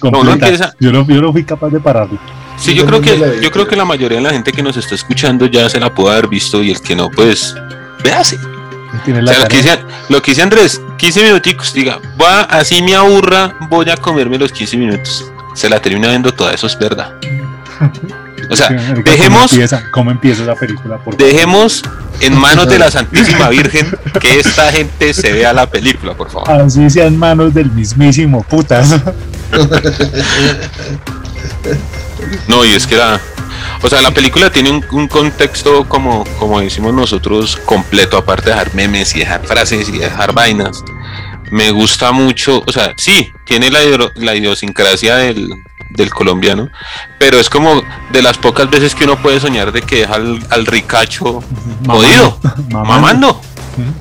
[0.00, 0.32] Completa.
[0.46, 2.18] empieza- yo, no, yo no fui capaz de pararlo.
[2.62, 4.94] Sí, yo creo que yo creo que la mayoría de la gente que nos está
[4.94, 7.54] escuchando ya se la pudo haber visto y el que no, pues
[8.04, 8.38] véase.
[8.38, 9.78] O sea, lo que, dice,
[10.10, 14.52] lo que dice Andrés, 15 minuticos, diga, va, así me aburra, voy a comerme los
[14.52, 15.32] 15 minutos.
[15.54, 17.14] Se la termina viendo toda, eso es verdad.
[18.50, 20.98] O sea, ¿Cómo dejemos, empieza, cómo empieza la película?
[20.98, 21.26] Por favor?
[21.32, 21.82] dejemos
[22.20, 26.50] en manos de la Santísima Virgen que esta gente se vea la película, por favor.
[26.50, 28.94] Así sean manos del mismísimo putas.
[32.48, 33.20] No, y es que la.
[33.82, 38.50] O sea, la película tiene un, un contexto como, como decimos nosotros, completo, aparte de
[38.52, 40.84] dejar memes y dejar frases y dejar vainas.
[41.50, 43.80] Me gusta mucho, o sea, sí, tiene la,
[44.14, 45.50] la idiosincrasia del,
[45.90, 46.70] del colombiano,
[47.18, 50.40] pero es como de las pocas veces que uno puede soñar de que deja al,
[50.50, 51.42] al ricacho
[51.86, 52.38] jodido,
[52.70, 53.40] mamando.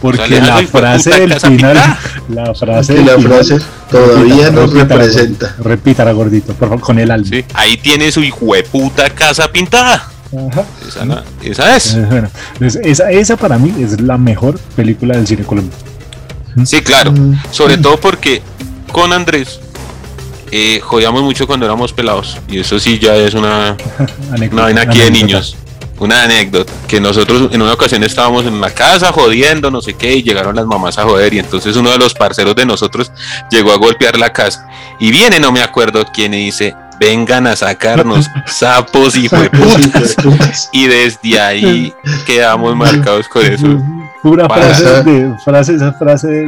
[0.02, 1.98] Porque O sea, le la hijo de frase del final,
[2.30, 5.56] la frase, del la final- frase todavía nos repítala, representa.
[5.60, 7.28] Repítala, gordito, por favor, con el alma.
[7.30, 10.10] Sí, ahí tiene su hijueputa casa pintada.
[10.52, 10.64] Ajá.
[10.88, 11.94] Esa, esa es.
[11.94, 15.84] Eh, bueno, pues esa, esa para mí es la mejor película del cine colombiano.
[16.66, 17.12] Sí, claro.
[17.12, 17.36] Mm.
[17.52, 18.42] Sobre todo porque
[18.92, 19.60] con Andrés
[20.52, 22.38] eh, jodíamos mucho cuando éramos pelados.
[22.50, 23.70] Y eso sí ya es una,
[24.32, 25.56] Anécdota, una vaina aquí de niños.
[26.02, 26.74] Una anécdota.
[26.88, 30.56] Que nosotros en una ocasión estábamos en la casa jodiendo, no sé qué, y llegaron
[30.56, 31.34] las mamás a joder.
[31.34, 33.12] Y entonces uno de los parceros de nosotros
[33.50, 34.68] llegó a golpear la casa.
[35.00, 40.70] Y viene, no me acuerdo quién, y dice, vengan a sacarnos sapos y putas.
[40.72, 41.94] Y desde ahí
[42.26, 43.68] quedamos marcados con eso.
[44.24, 46.48] Pura frase, de, frase, esa frase de,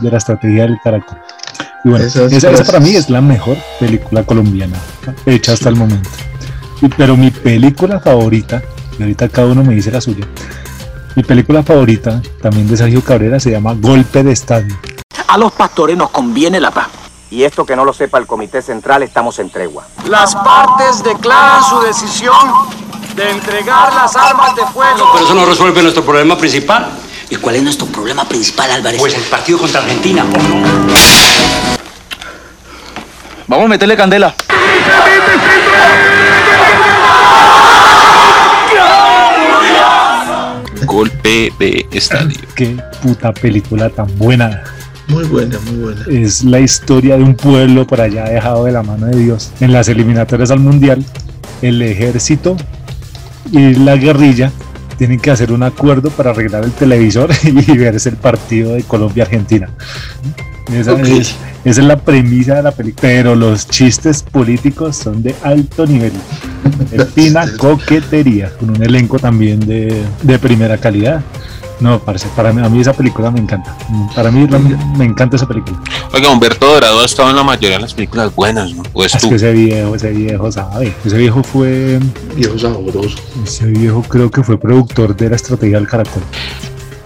[0.00, 1.18] de la estrategia del caracol.
[1.84, 4.76] Y bueno, esa, para mí es la mejor película colombiana
[5.26, 6.08] hecha hasta el momento.
[6.82, 8.62] Y- pero mi película favorita,
[8.98, 10.26] y ahorita cada uno me dice la suya,
[11.14, 14.76] mi película favorita también de Sergio Cabrera se llama Golpe de Estadio.
[15.28, 16.88] A los pastores nos conviene la paz.
[17.30, 19.86] Y esto que no lo sepa el Comité Central, estamos en tregua.
[20.08, 22.34] Las partes declaran su decisión
[23.14, 25.10] de entregar las armas de fuego.
[25.12, 26.88] Pero eso no resuelve nuestro problema principal.
[27.28, 28.98] ¿Y cuál es nuestro problema principal, Álvarez?
[28.98, 30.66] Pues el partido contra Argentina, ¿o no?
[33.46, 34.34] Vamos a meterle candela.
[40.98, 42.36] Golpe de estadio.
[42.56, 44.64] Qué puta película tan buena.
[45.06, 46.04] Muy buena, muy buena.
[46.10, 49.52] Es la historia de un pueblo por allá dejado de la mano de Dios.
[49.60, 51.04] En las eliminatorias al mundial,
[51.62, 52.56] el ejército
[53.52, 54.50] y la guerrilla
[54.96, 59.70] tienen que hacer un acuerdo para arreglar el televisor y verse el partido de Colombia-Argentina.
[60.72, 63.00] Esa, es, esa es la premisa de la película.
[63.02, 66.12] Pero los chistes políticos son de alto nivel.
[66.92, 71.22] Es fina coquetería, con un elenco también de, de primera calidad.
[71.80, 73.76] No, parece, para mí, a mí esa película me encanta.
[74.12, 75.78] Para mí la- me encanta esa película.
[76.12, 78.82] Oiga, Humberto Dorado ha estado en la mayoría de las películas buenas, ¿no?
[78.92, 79.28] ¿O es Es tú?
[79.28, 80.92] que ese viejo, ese viejo sabe.
[81.04, 82.00] Ese viejo fue,
[82.34, 83.16] Viejo sabroso.
[83.44, 86.22] ese viejo creo que fue productor de la estrategia del caracol.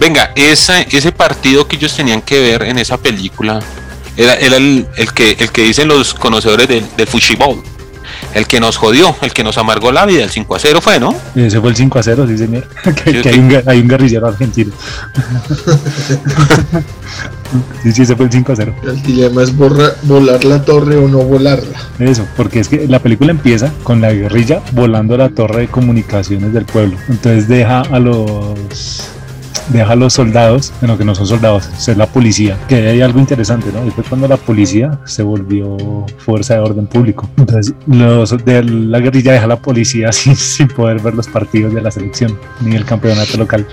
[0.03, 3.61] Venga, esa, ese partido que ellos tenían que ver en esa película
[4.17, 7.63] era, era el, el que, el que dicen los conocedores del, del fútbol.
[8.35, 10.99] El que nos jodió, el que nos amargó la vida, el 5 a 0 fue,
[10.99, 11.15] ¿no?
[11.37, 12.67] Ese fue el 5 a 0, sí señor.
[13.05, 14.73] que, Sí, que hay, un, gu- hay un guerrillero argentino.
[17.83, 18.75] sí, sí, ese fue el 5 a 0.
[18.85, 21.79] El dilema es borra- volar la torre o no volarla.
[21.99, 26.53] Eso, porque es que la película empieza con la guerrilla volando la torre de comunicaciones
[26.53, 26.97] del pueblo.
[27.09, 29.09] Entonces deja a los
[29.69, 33.19] deja a los soldados, bueno que no son soldados, es la policía, que hay algo
[33.19, 33.87] interesante, ¿no?
[33.87, 35.77] Y fue cuando la policía se volvió
[36.19, 37.29] fuerza de orden público.
[37.37, 41.83] Entonces los de la guerrilla deja a la policía sin, poder ver los partidos de
[41.83, 43.67] la selección ni el campeonato local.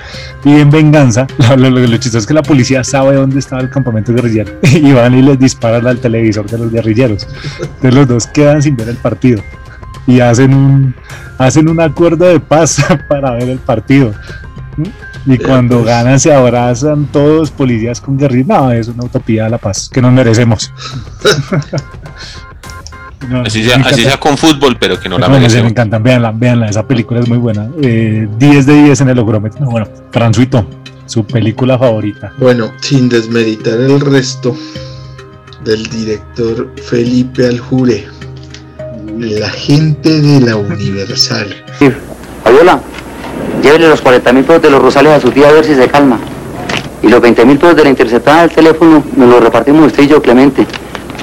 [0.46, 3.62] Y en venganza, lo, lo, lo- lo chistoso es que la policía sabe dónde estaba
[3.62, 7.28] el campamento guerrillero y van y les disparan al televisor de los guerrilleros.
[7.62, 9.42] Entonces los dos quedan sin ver el partido
[10.08, 10.96] y hacen un
[11.38, 14.13] hacen un acuerdo de paz para ver el partido.
[15.26, 15.88] Y cuando pues.
[15.88, 18.48] ganan se abrazan todos policías con guerrillas.
[18.48, 20.72] No, es una utopía de la paz que nos merecemos.
[23.30, 23.89] No, Así sea, encanta.
[23.89, 25.72] así sea con fútbol, pero que no la No, me merecemos.
[25.72, 27.70] encantan, véanla, véanla, esa película es muy buena.
[27.82, 29.65] Eh, 10 de 10 en el logrómetro.
[29.65, 30.68] Bueno, Fransuito,
[31.06, 32.32] su película favorita.
[32.39, 34.56] Bueno, sin desmeritar el resto
[35.63, 38.08] del director Felipe Aljure,
[39.20, 41.54] la gente de la Universal.
[42.44, 42.82] Fabiola,
[43.62, 45.88] llévele los 40 mil pesos de los rosales a su tía a ver si se
[45.88, 46.17] calma.
[47.02, 50.08] Y los 20 mil pesos de la interceptada del teléfono nos los repartimos usted y
[50.08, 50.65] yo, Clemente.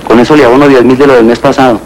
[0.06, 1.80] Con eso le abono 10 mil de lo del mes pasado.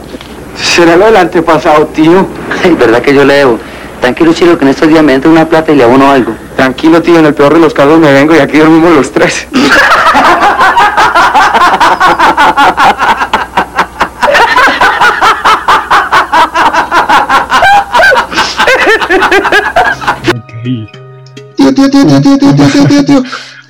[0.56, 2.26] Será lo del antepasado, tío.
[2.62, 3.58] Ay, verdad que yo le debo.
[4.00, 6.32] Tranquilo, Chilo, que en estos días me entra una plata y le abono algo.
[6.56, 9.46] Tranquilo, tío, en el peor de los casos me vengo y aquí dormimos los tres.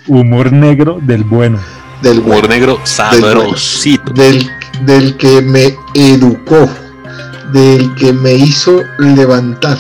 [0.07, 1.59] Humor negro del bueno.
[2.03, 4.13] Del humor negro sabrosito.
[4.13, 4.51] Del,
[4.87, 6.69] del que me educó.
[7.53, 9.79] Del que me hizo levantar.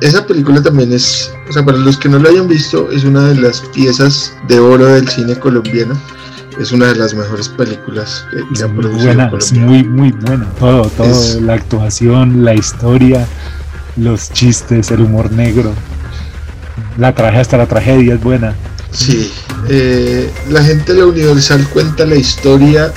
[0.00, 3.28] Esa película también es, o sea, para los que no la hayan visto, es una
[3.28, 5.96] de las piezas de oro del cine colombiano.
[6.58, 9.06] Es una de las mejores películas que es han producido.
[9.06, 9.46] Buena, Colombia.
[9.46, 10.46] es muy, muy buena.
[10.58, 11.40] Todo, todo.
[11.40, 13.26] La actuación, la historia,
[13.96, 15.72] los chistes, el humor negro.
[16.98, 18.54] La tragedia, hasta la tragedia es buena.
[18.92, 19.30] Sí,
[19.68, 22.92] eh, la gente de la Universal cuenta la historia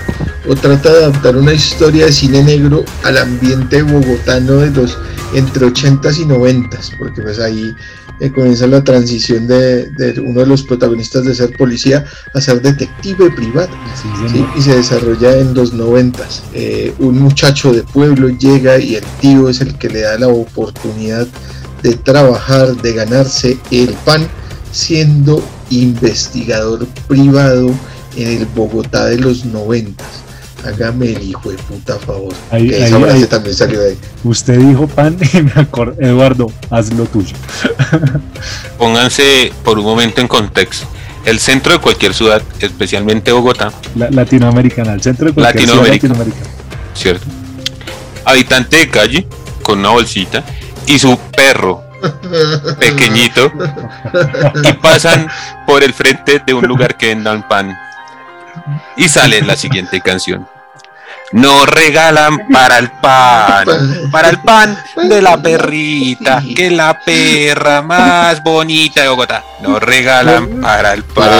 [0.50, 4.98] o trata de adaptar una historia de cine negro al ambiente bogotano de los
[5.34, 7.74] entre 80s y 90s, porque pues ahí
[8.20, 12.62] eh, comienza la transición de, de uno de los protagonistas de ser policía a ser
[12.62, 13.70] detective privado.
[14.02, 14.30] Sí, ¿sí?
[14.30, 14.50] señor.
[14.56, 16.44] y se desarrolla en los noventas.
[16.54, 20.28] Eh, un muchacho de pueblo llega y el tío es el que le da la
[20.28, 21.28] oportunidad
[21.84, 24.28] de trabajar, de ganarse el pan,
[24.72, 27.70] siendo investigador privado
[28.16, 30.08] en el Bogotá de los noventas.
[30.66, 32.34] Hágame el hijo de puta favor.
[32.50, 33.26] Ahí- que ahí- esa frase ahí.
[33.26, 33.98] también salió de ahí.
[34.24, 36.08] Usted dijo pan y me acordé.
[36.08, 37.36] Eduardo, haz lo tuyo.
[38.78, 40.88] Pónganse por un momento en contexto.
[41.26, 46.08] El centro de cualquier ciudad, especialmente Bogotá, La- latinoamericana, el centro de cualquier ciudad Latinoamérica.
[46.08, 46.54] latinoamericana.
[46.96, 47.26] ¿cierto?
[48.26, 49.28] habitante de calle
[49.64, 50.46] con una bolsita
[50.86, 51.84] y su perro
[52.80, 53.52] pequeñito
[54.64, 55.28] y pasan
[55.66, 57.78] por el frente de un lugar que vendan pan
[58.98, 60.48] y sale la siguiente canción.
[61.32, 63.66] No regalan para el pan,
[64.12, 64.78] para el pan
[65.10, 69.44] de la perrita, que es la perra más bonita de Bogotá.
[69.62, 71.32] No regalan para el pan.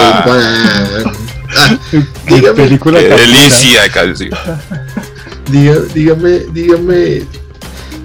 [1.56, 4.32] Ah, Qué dígame, película Qué tan delicia de canción.
[5.94, 7.24] dígame, dígame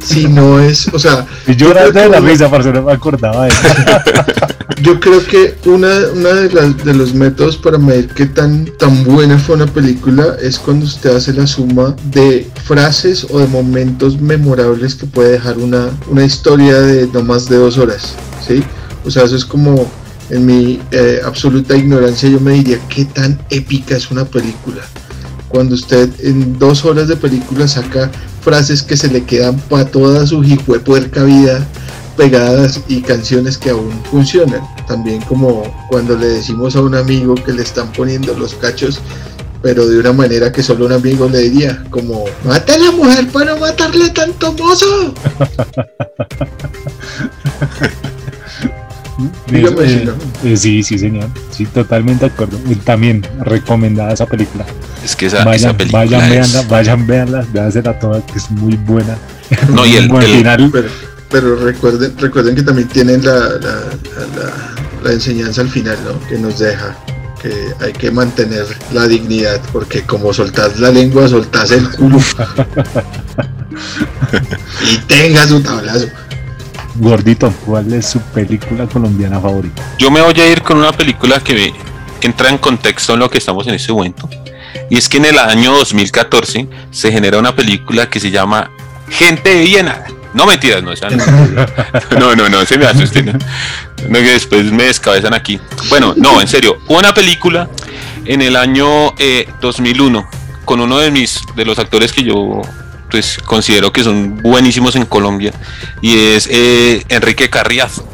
[0.00, 3.44] si no es, o sea, Y yo llorando de la risa, parce, no me acordaba
[3.44, 3.60] de eso.
[4.82, 9.02] Yo creo que una, una de, las, de los métodos para medir qué tan, tan
[9.02, 14.20] buena fue una película es cuando usted hace la suma de frases o de momentos
[14.20, 18.14] memorables que puede dejar una, una historia de no más de dos horas,
[18.46, 18.62] ¿sí?
[19.04, 19.90] O sea, eso es como,
[20.30, 24.82] en mi eh, absoluta ignorancia, yo me diría qué tan épica es una película.
[25.48, 28.10] Cuando usted en dos horas de película saca
[28.48, 30.42] frases que se le quedan para toda su
[30.82, 31.66] puerca vida
[32.16, 34.62] pegadas y canciones que aún funcionan.
[34.86, 39.00] También como cuando le decimos a un amigo que le están poniendo los cachos,
[39.60, 43.28] pero de una manera que solo un amigo le diría, como, mata a la mujer
[43.28, 45.12] para matarle tanto mozo.
[49.48, 50.08] Dígame Eh,
[50.44, 51.28] eh, sí, sí, señor.
[51.50, 52.58] Sí, totalmente de acuerdo.
[52.84, 54.64] También recomendada esa película.
[55.04, 58.50] Es que esa, vayan, esa película vayan, es- véanla, vayan, véanla, véansela toda, que es
[58.50, 59.16] muy buena.
[59.70, 60.70] No, y el- el- final.
[60.72, 60.88] Pero,
[61.30, 63.80] pero recuerden, recuerden que también tienen la, la,
[64.36, 66.18] la- la enseñanza al final, ¿no?
[66.28, 66.96] Que nos deja
[67.42, 72.18] que hay que mantener la dignidad, porque como soltás la lengua, soltás el culo.
[74.92, 76.06] y tenga su tablazo.
[76.96, 79.82] Gordito, ¿cuál es su película colombiana favorita?
[79.98, 81.74] Yo me voy a ir con una película que me
[82.20, 84.28] entra en contexto en lo que estamos en este momento.
[84.90, 88.70] Y es que en el año 2014 se genera una película que se llama
[89.10, 90.04] Gente de Viena.
[90.34, 91.24] No mentiras, no, esa no.
[92.18, 93.26] No, no, no, se me asusten.
[93.26, 93.32] No,
[94.08, 95.60] No, que después me descabezan aquí.
[95.88, 97.68] Bueno, no, en serio, una película
[98.24, 100.28] en el año eh, 2001
[100.64, 102.60] con uno de mis de los actores que yo
[103.10, 105.52] pues considero que son buenísimos en Colombia
[106.02, 108.06] y es eh, Enrique Carriazo.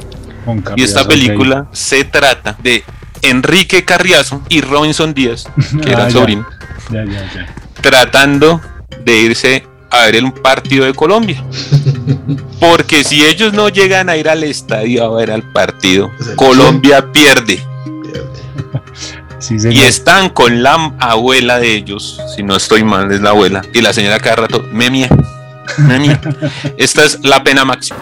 [0.77, 2.85] Y esta película se trata de
[3.23, 5.47] Enrique Carriazo y Robinson Díaz,
[5.83, 6.19] que era Ah, el ya.
[6.21, 6.47] sobrino,
[6.91, 7.55] Ya, ya, ya.
[7.81, 8.61] tratando
[9.05, 11.43] de irse a ver un partido de Colombia.
[12.61, 17.63] Porque si ellos no llegan a ir al estadio a ver al partido, Colombia pierde.
[19.47, 23.61] Sí, Y están con la abuela de ellos, si no estoy mal, es la abuela.
[23.75, 25.11] Y la señora cada rato, me mía,
[25.77, 26.19] me mía.
[26.79, 27.99] Esta es la pena máxima.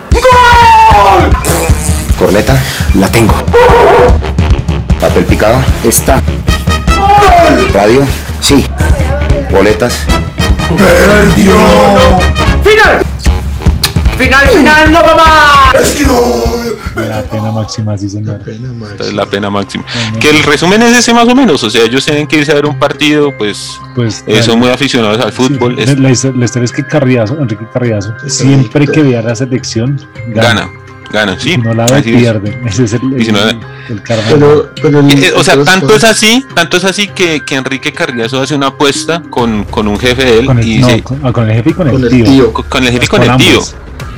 [2.16, 2.56] Corneta,
[2.94, 3.34] la tengo.
[5.00, 6.22] Papel picado, está.
[7.74, 8.06] Radio,
[8.40, 8.64] sí.
[9.50, 9.98] Boletas.
[10.78, 11.56] ¡Perdió!
[12.62, 13.11] ¡Final!
[14.22, 15.72] ¡Final, final, no papá!
[16.94, 18.40] La pena máxima, sí, señor.
[18.46, 19.84] Esta es la pena máxima.
[20.20, 21.62] Que el resumen es ese más o menos.
[21.64, 24.60] O sea, ellos tienen que irse a ver un partido, pues, Pues, eh, son la-
[24.60, 25.78] muy aficionados al fútbol.
[25.78, 29.98] es- La, histo- la historia es que Carriazo, Enrique Carriazo, siempre que vea la selección,
[30.28, 30.68] gana,
[31.10, 31.56] gana, sí.
[31.56, 32.16] No la ve, así es.
[32.20, 32.58] pierde.
[32.66, 33.58] Ese es el, Y si no- el,
[33.88, 34.02] el.
[34.28, 37.92] Pero, pero el- Eh, o sea, tanto es así, tanto es así que, que Enrique
[37.92, 41.02] Carriazo hace una apuesta con, con un jefe de él Con el, y no, dice,
[41.02, 42.24] con, ah, con el jefe y con, Con el el tío.
[42.24, 42.52] tío.
[42.52, 43.48] con, con el jefe y Con con el tío.
[43.50, 43.74] ambos.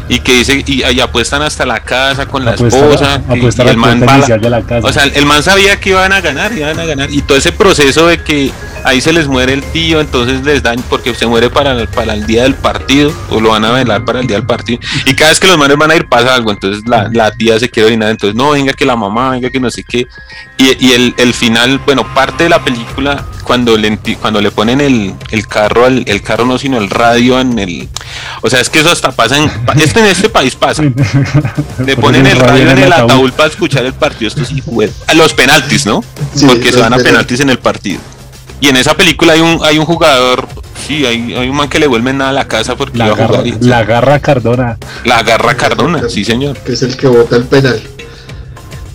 [0.09, 3.23] Y que dice, y, y apuestan hasta la casa con la esposa.
[3.35, 4.87] y- apuesta y el man la- de la casa.
[4.87, 7.11] O sea, el man sabía que iban a ganar, iban a ganar.
[7.11, 8.51] Y todo ese proceso de que
[8.85, 12.13] ahí se les muere el tío, entonces les dan, porque se muere para, el- para
[12.13, 14.79] el día del partido, o lo van a velar para el día del partido.
[15.07, 17.59] Y cada vez que los manes van a ir pasa algo, entonces la, la tía
[17.59, 20.07] se quiere orinar, entonces no, venga que la mamá, venga que no sé qué.
[20.59, 24.51] Y, y el, el final, bueno, parte de la película, cuando le, enti- cuando le
[24.51, 27.89] ponen el, el carro, al- el carro no, sino el radio en el...
[28.43, 29.51] O sea, es que eso hasta pasa en...
[29.79, 30.83] Este en este país pasa.
[31.87, 34.29] Le ponen el radio en el ataúd para escuchar el partido.
[34.29, 34.63] Esto sí.
[35.07, 36.03] A los penaltis, ¿no?
[36.35, 37.41] Sí, Porque se van a penaltis.
[37.41, 38.01] en el partido.
[38.61, 40.49] Y en esa película hay un, hay un jugador,
[40.87, 43.15] sí, hay, hay un man que le vuelven nada a la casa porque La iba
[43.15, 44.79] a garra, y la garra Cardona.
[45.05, 46.57] la agarra Cardona, sí señor.
[46.59, 47.83] Que es el que vota el penal.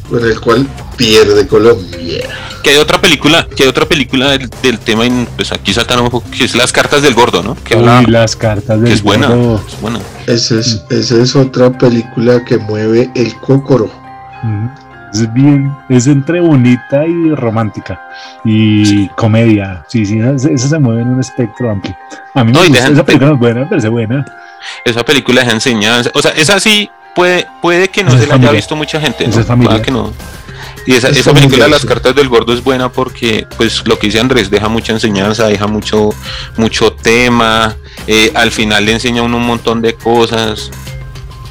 [0.10, 0.68] Con el cual
[0.98, 2.24] pierde Colombia.
[2.64, 6.00] Que hay otra película, que hay otra película del, del tema, y, pues aquí saltan
[6.02, 7.56] un poco, que es Las cartas del gordo, ¿no?
[7.64, 9.64] Que habla, las cartas que del es buena, gordo.
[9.68, 10.00] es buena.
[10.28, 13.90] Esa es, esa es otra película que mueve el cócoro.
[15.14, 18.00] Es bien, es entre bonita y romántica.
[18.46, 19.84] Y comedia.
[19.88, 21.96] Sí, sí, esa, esa se mueve en un espectro amplio.
[22.36, 24.26] A mí me No, y gusta, dejan- esa película es buena, me parece buena.
[24.86, 28.36] Esa película es enseñanza, o sea, esa sí puede, puede que no Esa se la
[28.36, 29.40] haya visto mucha gente, ¿no?
[29.76, 30.14] es que no.
[30.86, 34.08] Y esa, Es esa película las cartas del gordo es buena porque, pues, lo que
[34.08, 36.10] dice Andrés, deja mucha enseñanza, deja mucho,
[36.58, 37.76] mucho tema.
[38.08, 40.72] eh, al final le enseña a uno un montón de cosas.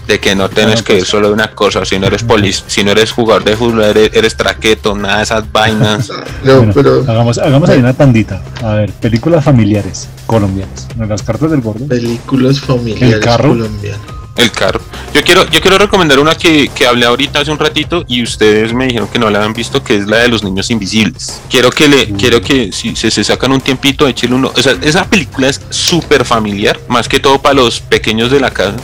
[0.09, 1.11] De que no tienes Bueno, que ir pues.
[1.11, 4.11] solo de una cosa, si no eres polis, si no eres jugador de fútbol, eres,
[4.15, 6.09] eres traqueto, nada de esas vainas.
[6.45, 8.43] No, Bueno, pero hagamos, hagamos ahí una tandita.
[8.63, 10.89] A ver, películas familiares colombianas.
[10.97, 11.87] Las cartas del gordo.
[11.87, 13.51] películas familiares El carro.
[13.51, 14.01] colombianas.
[14.39, 14.81] El carro.
[15.13, 18.73] Yo quiero, yo quiero recomendar una que, que hablé ahorita hace un ratito y ustedes
[18.73, 21.41] me dijeron que no la habían visto, que es la de los niños invisibles.
[21.51, 24.53] Quiero que le, quiero que si se, sacan un tiempito, échenle uno.
[24.55, 28.53] O sea, esa película es súper familiar, más que todo para los pequeños de la
[28.53, 28.77] casa.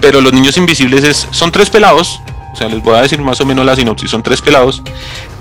[0.00, 2.18] Pero los niños invisibles es, son tres pelados.
[2.52, 4.10] O sea, les voy a decir más o menos la sinopsis.
[4.10, 4.82] Son tres pelados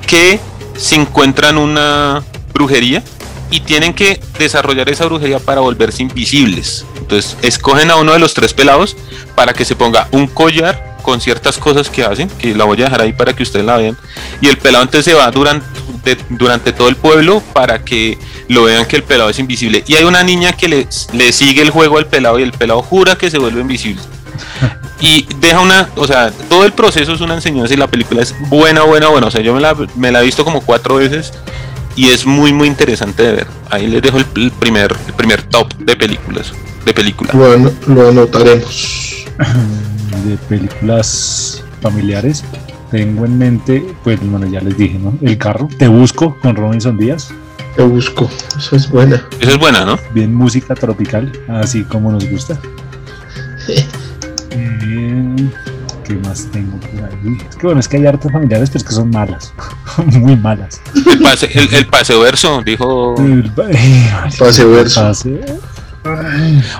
[0.05, 0.39] que
[0.77, 3.01] se encuentran una brujería
[3.49, 6.85] y tienen que desarrollar esa brujería para volverse invisibles.
[7.07, 8.97] Entonces, escogen a uno de los tres pelados
[9.33, 12.83] para que se ponga un collar con ciertas cosas que hacen, que la voy a
[12.83, 13.97] dejar ahí para que ustedes la vean.
[14.41, 15.65] Y el pelado entonces se va durante,
[16.27, 18.17] durante todo el pueblo para que
[18.49, 19.85] lo vean que el pelado es invisible.
[19.87, 22.81] Y hay una niña que le, le sigue el juego al pelado y el pelado
[22.81, 24.01] jura que se vuelve invisible.
[24.99, 28.33] Y deja una, o sea, todo el proceso es una enseñanza y la película es
[28.49, 29.27] buena, buena, buena.
[29.27, 31.33] O sea, yo me la, me la he visto como cuatro veces
[31.95, 33.47] y es muy, muy interesante de ver.
[33.69, 36.51] Ahí les dejo el, el primer, el primer top de películas,
[36.87, 37.31] de película.
[37.33, 39.25] Lo, lo anotaremos.
[40.25, 42.43] de películas familiares.
[42.91, 45.13] Tengo en mente, pues bueno, ya les dije, ¿no?
[45.21, 45.67] El carro.
[45.77, 47.29] Te busco con Robinson Díaz.
[47.75, 48.29] Te busco.
[48.57, 49.23] Esa es buena.
[49.39, 49.99] Esa es buena, ¿no?
[50.13, 52.57] Bien música tropical, así como nos gusta.
[54.51, 55.49] Eh,
[56.05, 57.37] ¿Qué más tengo por ahí?
[57.49, 59.53] Es que bueno, es que hay hartas familiares, pero es que son malas.
[60.05, 60.81] Muy malas.
[61.05, 63.15] El, pase, el, el paseo verso, dijo.
[63.19, 64.09] El eh,
[64.39, 65.01] Pase verso.
[65.01, 65.41] pase-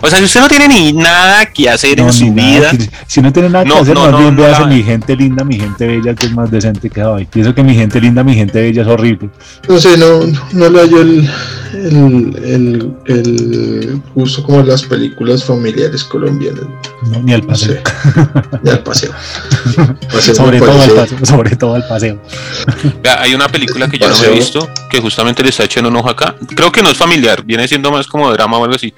[0.01, 2.89] O sea, si usted no tiene ni nada que hacer No, en su vida, que-
[3.07, 5.15] si no tiene nada que hacer, no, más no, bien no véase la- mi gente
[5.15, 7.25] linda, mi gente bella, que es más decente que hoy.
[7.25, 9.29] Pienso que mi gente linda, mi gente bella es horrible.
[9.67, 10.19] No sé, no,
[10.53, 11.29] no le hallo el,
[11.73, 16.65] el, el, el gusto como las películas familiares colombianas.
[17.11, 17.75] No, ni al No paseo.
[17.75, 17.83] sé.
[18.63, 19.11] Ni al paseo.
[20.11, 21.25] Paseo sobre todo al paseo.
[21.25, 22.21] Sobre todo al paseo.
[23.03, 25.89] Vea, hay una película que yo no me he visto, que justamente le está echando
[25.89, 26.35] un ojo acá.
[26.55, 28.93] Creo que no es familiar, viene siendo más como drama o algo así.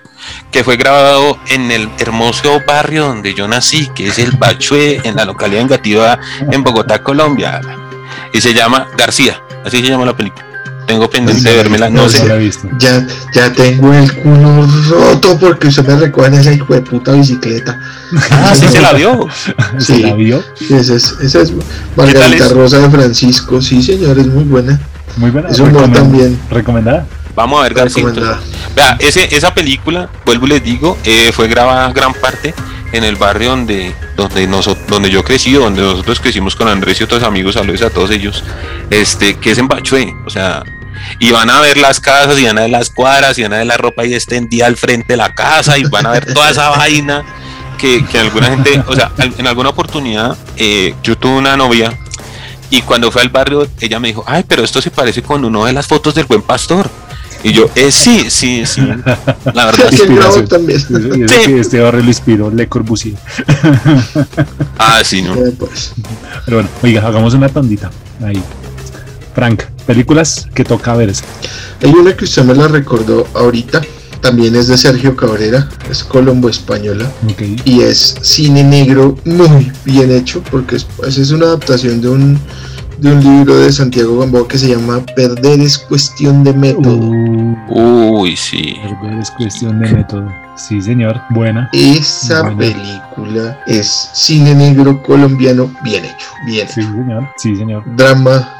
[0.51, 5.15] Que fue grabado en el hermoso barrio donde yo nací, que es el Bachué, en
[5.15, 6.20] la localidad Engativá,
[6.51, 7.61] en Bogotá, Colombia.
[8.34, 10.45] Y se llama García, así se llama la película.
[10.90, 12.26] Tengo pendiente de vérmela, no No sé.
[12.28, 12.68] la.
[12.80, 15.94] Ya, ya tengo el culo roto porque usted me
[16.26, 17.80] en esa hijo de puta bicicleta.
[18.32, 19.28] Ah, sí se la vio.
[19.78, 20.02] ¿Se Sí.
[20.02, 20.44] la vio?
[20.60, 21.58] Esa es, esa es tal
[21.96, 22.52] Margarita es?
[22.52, 23.62] Rosa de Francisco.
[23.62, 24.80] Sí, señor, es muy buena.
[25.18, 25.50] Muy buena.
[25.50, 26.40] Es humor también.
[26.50, 27.06] ¿Recomendada?
[27.36, 28.24] Vamos a ver entonces.
[28.76, 32.56] Vea, ese, esa película, vuelvo y les digo, eh, fue grabada gran parte
[32.94, 37.04] en el barrio donde, donde, noso- donde yo crecí, donde nosotros crecimos con Andrés y
[37.04, 38.44] otros amigos, saludos a todos ellos,
[38.90, 40.64] este, que es en Bachué, o sea,
[41.20, 43.58] y van a ver las casas, y van a ver las cuadras, y van a
[43.58, 46.50] ver la ropa ahí extendida al frente de la casa, y van a ver toda
[46.50, 47.24] esa vaina
[47.78, 51.97] que, que alguna gente, o sea, en alguna oportunidad, eh, yo tuve una novia,
[52.70, 55.66] y cuando fue al barrio, ella me dijo, ay, pero esto se parece con uno
[55.66, 56.89] de las fotos del buen pastor.
[57.41, 58.82] Y yo, eh, sí, sí, sí.
[59.54, 60.80] La verdad, Sí, también.
[60.80, 61.36] Sí.
[61.45, 63.16] que este barrio lo inspiró Le Corbusier.
[64.78, 65.34] Ah, sí, no.
[65.36, 65.93] Eh, pues,
[66.45, 67.89] Pero bueno, oiga, hagamos una tandita.
[68.24, 68.41] Ahí.
[69.40, 71.14] Frank, películas que toca ver.
[71.82, 73.80] Hay una que usted me la recordó ahorita.
[74.20, 75.70] También es de Sergio Cabrera.
[75.90, 77.10] Es Colombo Española.
[77.24, 77.42] Ok.
[77.64, 82.38] y es cine negro muy bien hecho porque es, pues, es una adaptación de un
[82.98, 86.98] de un libro de Santiago Gamboa que se llama Perder es cuestión de método.
[86.98, 88.74] Uh, Uy, sí.
[88.84, 90.30] Perdón, es cuestión de método.
[90.58, 91.22] Sí, señor.
[91.30, 91.70] Buena.
[91.72, 92.58] Esa Buena.
[92.58, 96.92] película es cine negro colombiano bien hecho, bien Sí, hecho.
[96.92, 97.30] señor.
[97.38, 97.84] Sí, señor.
[97.96, 98.59] Drama,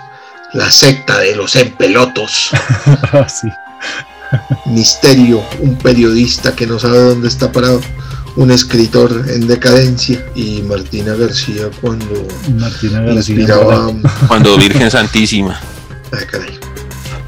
[0.54, 2.50] la secta de los empelotos,
[3.42, 3.48] sí.
[4.66, 7.82] misterio, un periodista que no sabe dónde está parado,
[8.36, 12.28] un escritor en decadencia y Martina García cuando
[12.58, 13.36] Martina García.
[13.36, 13.92] inspiraba
[14.28, 15.60] Cuando Virgen Santísima.
[16.12, 16.58] Ah, caray.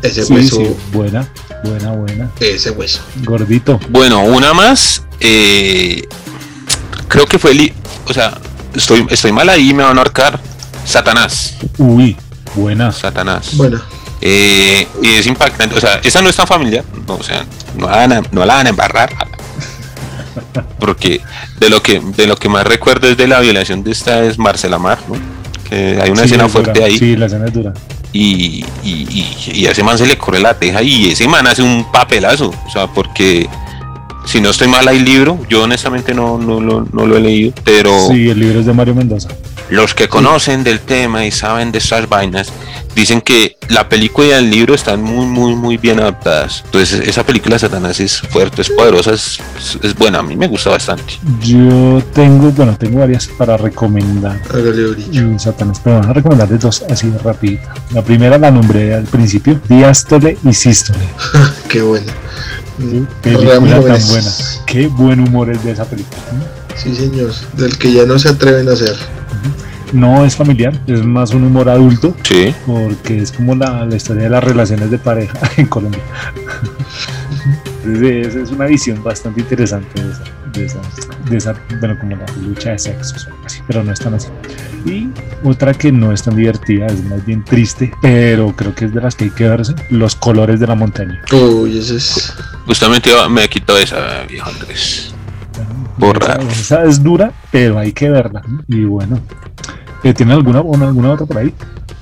[0.02, 0.76] Ese Sí, hueso, sí.
[0.92, 1.28] Buena,
[1.64, 2.32] buena, buena.
[2.40, 3.02] ese hueso.
[3.24, 3.80] Gordito.
[3.90, 5.04] Bueno, una más.
[5.20, 6.08] eh,
[7.08, 7.54] creo que fue.
[7.54, 7.74] li-
[8.08, 8.40] o sea,
[8.74, 10.40] estoy, estoy mal ahí, me van a ahorcar.
[10.86, 11.56] Satanás.
[11.78, 12.18] Uy,
[12.56, 12.92] buena.
[12.92, 13.52] Satanás.
[13.54, 13.80] Bueno,
[14.22, 15.76] Eh, y es impactante.
[15.76, 16.84] O sea, esa no es tan familiar.
[17.08, 17.46] no, o sea,
[17.76, 19.10] no la, van a, no la van a embarrar.
[20.80, 21.22] Porque
[21.60, 24.38] de lo que de lo que más recuerdo es de la violación de esta es
[24.38, 25.16] Marcela Mar, ¿no?
[25.70, 26.86] Que hay una Sí, escena es fuerte dura.
[26.86, 26.98] ahí.
[26.98, 27.74] Sí, la escena es dura.
[28.14, 31.48] y, y, y- y a ese man se le corre la teja y ese man
[31.48, 33.48] hace un papelazo, o sea, porque
[34.26, 37.54] si no estoy mal hay libro, yo honestamente no, no, lo- no lo he leído,
[37.64, 39.30] pero Sí, el libro es de Mario Mendoza.
[39.72, 42.52] Los que conocen del tema y saben de estas vainas
[42.94, 46.62] dicen que la película y el libro están muy, muy, muy bien adaptadas.
[46.66, 49.40] Entonces, esa película de Satanás es fuerte, es poderosa, es,
[49.82, 50.20] es buena.
[50.20, 51.14] A mí me gusta bastante.
[51.42, 54.42] Yo tengo, bueno, tengo varias para recomendar.
[54.50, 55.00] Hágale.
[55.10, 57.74] Y Satanás, pero van a recomendarles dos así de rapidita.
[57.92, 61.00] La primera la nombré al principio, Diástole y Sístole.
[61.70, 62.12] Qué buena.
[63.22, 64.10] Película Ramos tan jóvenes.
[64.10, 64.66] buena.
[64.66, 66.22] Qué buen humor es de esa película.
[66.76, 67.32] Sí, señor.
[67.54, 68.96] Del que ya no se atreven a hacer.
[69.94, 72.16] No es familiar, es más un humor adulto.
[72.24, 72.54] Sí.
[72.66, 76.02] Porque es como la, la historia de las relaciones de pareja en Colombia.
[77.84, 80.24] Entonces, es, es una visión bastante interesante de esa,
[80.54, 80.82] de esa,
[81.30, 83.28] de esa, bueno, como la lucha de sexos,
[83.68, 84.28] pero no es tan así.
[84.86, 85.10] Y
[85.44, 89.02] otra que no es tan divertida, es más bien triste, pero creo que es de
[89.02, 91.22] las que hay que verse, Los colores de la montaña.
[91.32, 92.34] Uy, ese es.
[92.66, 95.11] Justamente me quitó esa, viejo Andrés.
[95.98, 96.40] Borra.
[96.52, 98.42] Esa, es dura, pero hay que verla.
[98.68, 99.20] Y bueno,
[100.04, 101.54] eh, ¿tiene alguna, una- alguna otra por ahí?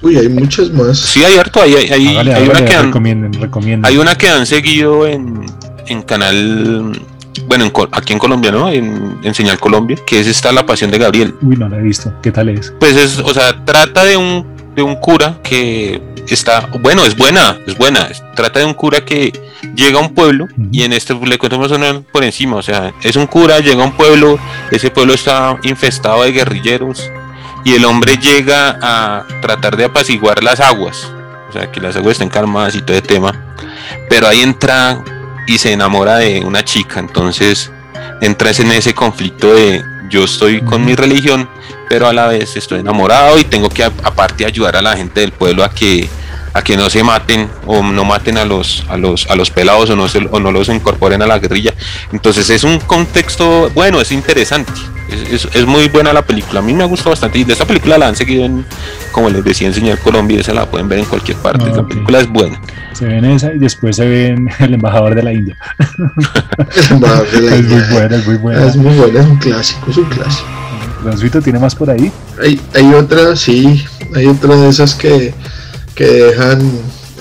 [0.02, 0.97] Uy, hay muchas más.
[0.97, 3.86] Sí, hay harto, hay, hay, hay- una que han, recomienden, recomienden.
[3.86, 5.45] hay una que han seguido en,
[5.88, 7.02] en canal,
[7.47, 8.70] bueno, en aquí en Colombia, ¿no?
[8.70, 11.36] En, en Señal Colombia, que es esta La Pasión de Gabriel.
[11.41, 12.14] Uy, no la he visto.
[12.22, 12.74] ¿Qué tal es?
[12.80, 14.45] Pues es, o sea, trata de un,
[14.76, 16.02] de un cura que
[16.34, 18.09] está, bueno, es buena, es buena.
[18.36, 19.32] Trata de un cura que
[19.75, 23.27] llega a un pueblo y en este le menos por encima, o sea, es un
[23.27, 24.39] cura, llega a un pueblo,
[24.71, 27.09] ese pueblo está infestado de guerrilleros
[27.65, 31.11] y el hombre llega a tratar de apaciguar las aguas,
[31.49, 33.55] o sea, que las aguas estén calmadas y todo el tema,
[34.09, 35.03] pero ahí entra
[35.47, 37.71] y se enamora de una chica, entonces
[38.21, 41.49] entras en ese conflicto de yo estoy con mi religión,
[41.88, 45.32] pero a la vez estoy enamorado y tengo que aparte ayudar a la gente del
[45.32, 46.10] pueblo a que
[46.54, 49.89] a que no se maten o no maten a los a los a los pelados
[49.91, 51.74] o no se- o no los incorporen a la guerrilla.
[52.12, 54.72] Entonces es un contexto bueno, es interesante.
[55.10, 56.60] Es, es- es muy buena la película.
[56.60, 58.66] A mí me gusta bastante y de esta película la han seguido en
[59.12, 61.66] como les decía en Señal Colombia, esa la pueden ver en cualquier parte.
[61.72, 62.62] Ah, la película es buena.
[62.93, 65.58] Se ven esa y después se ven El embajador de la India.
[65.80, 68.66] El embajador de la es muy buena, es muy buena.
[68.68, 70.47] Es muy buena, es un clásico, es un clásico.
[71.04, 72.12] Rancito, ¿tiene más por ahí?
[72.43, 73.86] Hay, hay otra, sí,
[74.16, 75.34] hay otra de esas que,
[75.95, 76.61] que dejan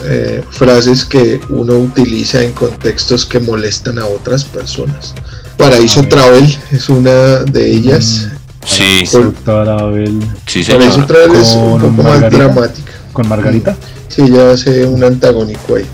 [0.05, 5.15] eh, frases que uno utiliza en contextos que molestan a otras personas.
[5.57, 7.11] Paraíso Travel es una
[7.45, 8.29] de ellas.
[8.65, 9.05] Sí.
[9.11, 10.21] Con- Tarabel.
[10.47, 12.45] Sí, Paraíso Travel es un Con poco más Margarita.
[12.45, 12.93] dramática.
[13.13, 13.77] ¿Con Margarita?
[14.09, 15.87] Sí, ya hace un antagónico ahí.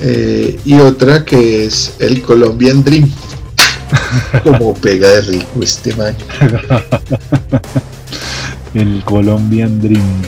[0.00, 3.10] Eh, y otra que es el Colombian Dream.
[4.44, 6.14] Como pega de rico este man.
[8.74, 10.22] El Colombian Dream.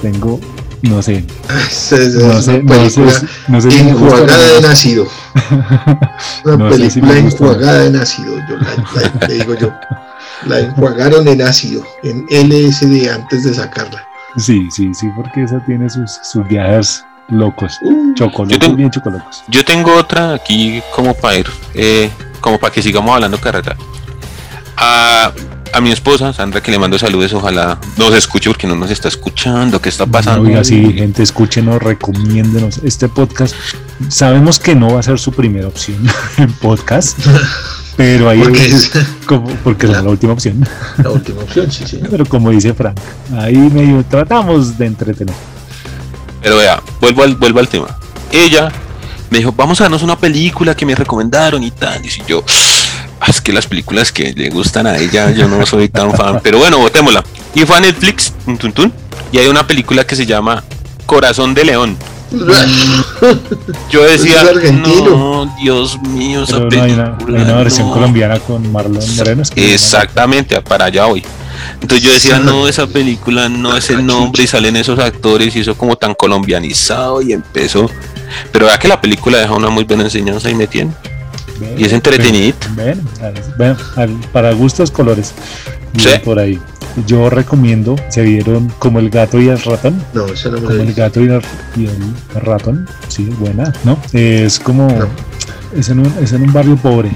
[0.00, 0.38] Tengo,
[0.82, 1.24] no sé.
[1.70, 5.06] Esa es No una sé, no sé, no enjuagada de nacido.
[6.44, 9.72] Una No sé si película enjuagada de nacido, yo la, la- le digo yo.
[10.46, 14.04] La enjuagaron en ácido, en LSD antes de sacarla.
[14.36, 17.78] Sí, sí, sí, porque esa tiene sus, sus viajes locos.
[17.82, 18.12] Uh.
[18.14, 19.44] Chocolocos, Yo tengo- bien chocolocos.
[19.48, 22.10] Yo tengo otra aquí como para ir, eh,
[22.40, 23.76] como para que sigamos hablando carreta.
[24.76, 25.30] A,
[25.72, 29.08] a mi esposa, Sandra, que le mando saludos, ojalá nos escuche porque no nos está
[29.08, 30.48] escuchando, ¿qué está pasando?
[30.48, 33.54] Oiga, sí, gente, escúchenos, recomiéndenos este podcast.
[34.08, 35.98] Sabemos que no va a ser su primera opción
[36.36, 37.18] en podcast,
[37.96, 38.90] pero ahí Porque es
[39.26, 40.66] como, porque es la última opción.
[41.02, 42.00] la última opción, sí, sí.
[42.10, 42.98] Pero como dice Frank,
[43.38, 45.34] ahí medio tratamos de entretener.
[46.42, 47.96] Pero vea, vuelvo al, vuelvo al tema.
[48.30, 48.70] Ella
[49.30, 52.04] me dijo, vamos a darnos una película que me recomendaron y tal.
[52.04, 52.81] Y si yo, "Ah,
[53.26, 56.40] es que las películas que le gustan a ella, yo no soy tan fan.
[56.42, 57.24] Pero bueno, votémosla.
[57.54, 58.92] Y fue a Netflix, tun, tun, tun,
[59.30, 60.62] y hay una película que se llama
[61.06, 61.96] Corazón de León.
[63.90, 64.42] Yo decía,
[64.72, 67.92] no, Dios mío, esa Pero no, hay, una, hay película, una versión no".
[67.92, 69.42] colombiana con Marlon Moreno.
[69.42, 71.22] es que Exactamente, para allá voy.
[71.80, 75.60] Entonces yo decía, no, esa película no es el nombre y salen esos actores y
[75.60, 77.90] eso como tan colombianizado y empezó.
[78.50, 80.92] Pero vea que la película deja una muy buena enseñanza y me tiene.
[81.76, 82.66] Y es entretenidito.
[82.76, 83.00] Ven,
[83.58, 83.76] ven,
[84.32, 85.32] para gustos colores.
[85.96, 86.08] Sí.
[86.24, 86.58] Por ahí.
[87.06, 90.02] Yo recomiendo, se vieron como el gato y el ratón.
[90.12, 91.42] No, esa no me Como el gato y el,
[91.76, 92.86] y el ratón.
[93.08, 93.98] Sí, buena, ¿no?
[94.12, 94.88] Es como.
[95.74, 97.10] Es, en un, es en un barrio pobre.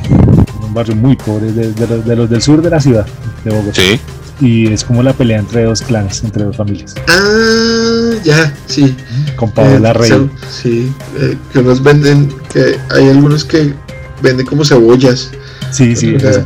[0.62, 3.06] Un barrio muy pobre, de, de los, de los del sur de la ciudad
[3.44, 3.82] de Bogotá.
[3.82, 4.00] Sí.
[4.40, 6.94] Y es como la pelea entre dos clanes, entre dos familias.
[7.08, 8.94] Ah, ya, sí.
[9.36, 10.30] Con Paola Eh, Rey.
[10.50, 13.74] sí, eh, que unos venden, que hay algunos que
[14.22, 15.30] venden como cebollas.
[15.70, 16.44] Sí, sí, Alguna- esa.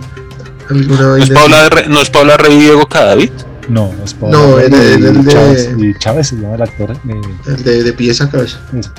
[0.70, 3.30] alguna ¿No es Paula, Re- no es Paula Rey y Diego Cadavid?
[3.68, 5.70] No, es Paola No, Rey era- el de- Chávez.
[5.78, 6.90] Y Chávez se llama el actor.
[6.92, 8.60] eh, el de, de pies a cabeza.
[8.76, 8.90] eso.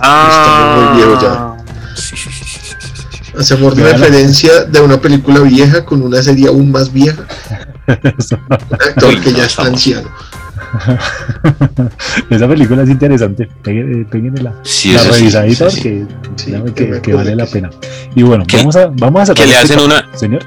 [0.00, 1.94] Ah, Está muy viejo ya.
[1.96, 2.86] Sí, sí, sí, sí, sí,
[3.22, 3.32] sí.
[3.38, 3.92] Hacemos Véala.
[3.98, 7.24] referencia de una película vieja con una serie aún más vieja.
[7.86, 10.08] actor que ya está anciano.
[12.30, 13.48] Esa película es interesante.
[13.62, 16.06] Péguen- Péguenle la, Sí, la eso sí, revisadita sí,
[16.36, 16.52] sí.
[16.60, 17.54] porque que vale la que sí.
[17.54, 17.70] pena.
[18.14, 20.42] Y bueno, vamos a, vamos a que le este hacen una- Señor,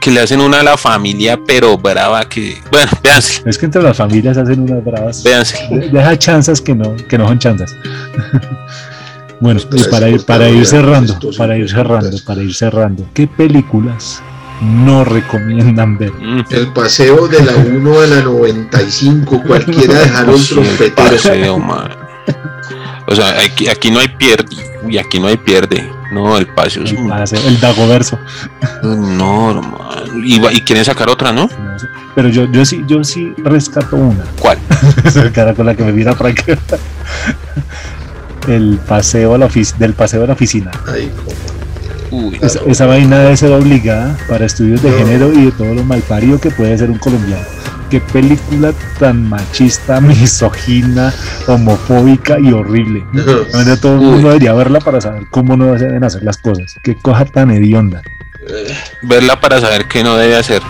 [0.00, 2.56] Que le hacen una a la familia, pero brava que.
[2.70, 5.22] Bueno, véanse, es que entre las familias hacen unas bravas.
[5.22, 5.56] véanse.
[5.70, 7.74] De- Deja chanzas que no, que no son chanzas.
[9.40, 13.26] bueno, Gracias para ir, por para ir cerrando, para ir cerrando, para ir cerrando, ¿qué
[13.26, 14.22] películas
[14.60, 16.12] no recomiendan ver?
[16.50, 21.10] El paseo de la 1 a la 95, cualquiera de Harold Sí, el Trompetero.
[21.10, 21.90] paseo, man.
[23.08, 24.56] O sea, aquí, aquí no hay pierde.
[24.82, 25.88] Uy, aquí no hay pierde.
[26.12, 28.18] No, el paseo es El, un- el Dagoverso.
[28.82, 29.78] No, hermano.
[30.24, 31.48] Y, y quieren sacar otra, ¿no?
[32.14, 34.24] Pero yo, yo sí, yo sí rescato una.
[34.40, 34.58] ¿Cuál?
[35.34, 36.40] Cara con la que me mira Frank.
[38.48, 40.70] El paseo a la oficina, del paseo a la oficina.
[40.92, 41.36] Ay, cómo.
[42.10, 44.96] Uy, Esa, esa vaina debe ser obligada para estudios de No.
[44.98, 47.44] género y de todo lo malparido que puede ser un colombiano.
[47.90, 51.12] Qué película tan machista, misógina,
[51.46, 53.04] homofóbica y horrible.
[53.12, 56.74] Realmente todo el mundo debería verla para saber cómo no se deben hacer las cosas.
[56.82, 58.02] Qué cosa tan hedionda.
[59.02, 60.62] verla para saber qué no debe hacer.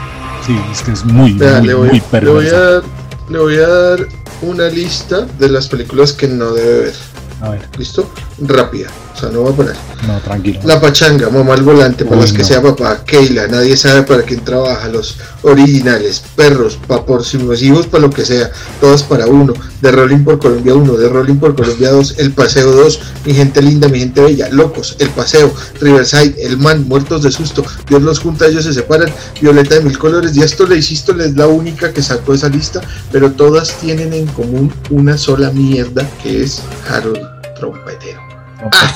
[0.47, 2.61] Sí, es que es muy, Vea, muy, le, voy, muy le, voy a perversa.
[2.61, 2.83] dar,
[3.31, 4.09] le voy a dar
[4.43, 6.95] una lista de las películas que no debe ver.
[7.41, 8.09] A ver, ¿Listo?
[8.39, 8.89] Rápida.
[9.15, 9.75] O sea, no va a poner.
[10.07, 10.61] no, tranquilo.
[10.65, 12.45] La pachanga, mamá al volante, para Uy, las que no.
[12.45, 17.23] sea papá, Keila, nadie sabe para quién trabaja, los originales, perros, pa por
[17.63, 21.37] hijos, para lo que sea, todas para uno, de Rolling por Colombia 1, de Rolling
[21.37, 25.51] por Colombia 2, El Paseo 2, mi gente linda, mi gente bella, Locos, El Paseo,
[25.81, 29.11] Riverside, El Man, Muertos de Susto, Dios los junta, ellos se separan,
[29.41, 32.83] Violeta de Mil Colores, y esto le insisto, es la única que sacó esa lista,
[33.11, 36.61] pero todas tienen en común una sola mierda, que es
[36.91, 37.26] Harold
[37.59, 38.21] Trompetero.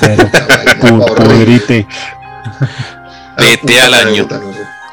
[0.01, 0.19] Pero,
[0.81, 1.87] pu- pudrite.
[3.39, 4.27] Vete al año.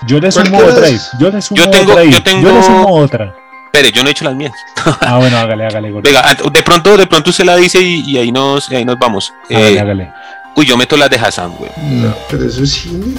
[0.07, 0.88] Yo le sumo otra.
[1.20, 3.34] Yo le sumo Yo tengo- otra yo tengo- Yo le sumo otra.
[3.65, 4.53] Espere, yo no he hecho las mías.
[5.01, 6.03] Ah, bueno, hágale, hágale, gordo.
[6.09, 8.97] Venga, de pronto, de pronto usted la dice y, y ahí nos, y ahí nos
[8.97, 9.34] vamos.
[9.49, 10.13] Hágale, Eh, hágale.
[10.55, 11.70] uy, yo meto las de Hassan, güey.
[11.78, 13.15] No, pero eso es cine.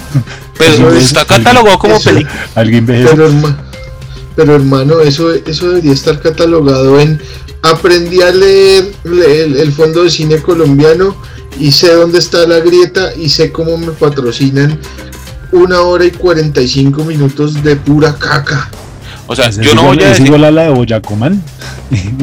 [0.57, 2.33] Pero Eso es- está catalogado como eso- película.
[2.55, 3.11] Alguien ve eso.
[3.11, 3.57] Pero, herma-
[4.35, 7.21] pero hermano, eso, eso debería estar catalogado en
[7.61, 11.15] aprendí a leer le- el, el fondo de cine colombiano
[11.59, 14.79] y sé dónde está la grieta y sé cómo me patrocinan
[15.51, 18.69] una hora y 45 minutos de pura caca.
[19.27, 21.43] O sea, yo no voy a decir, igual a la de Boyacomán.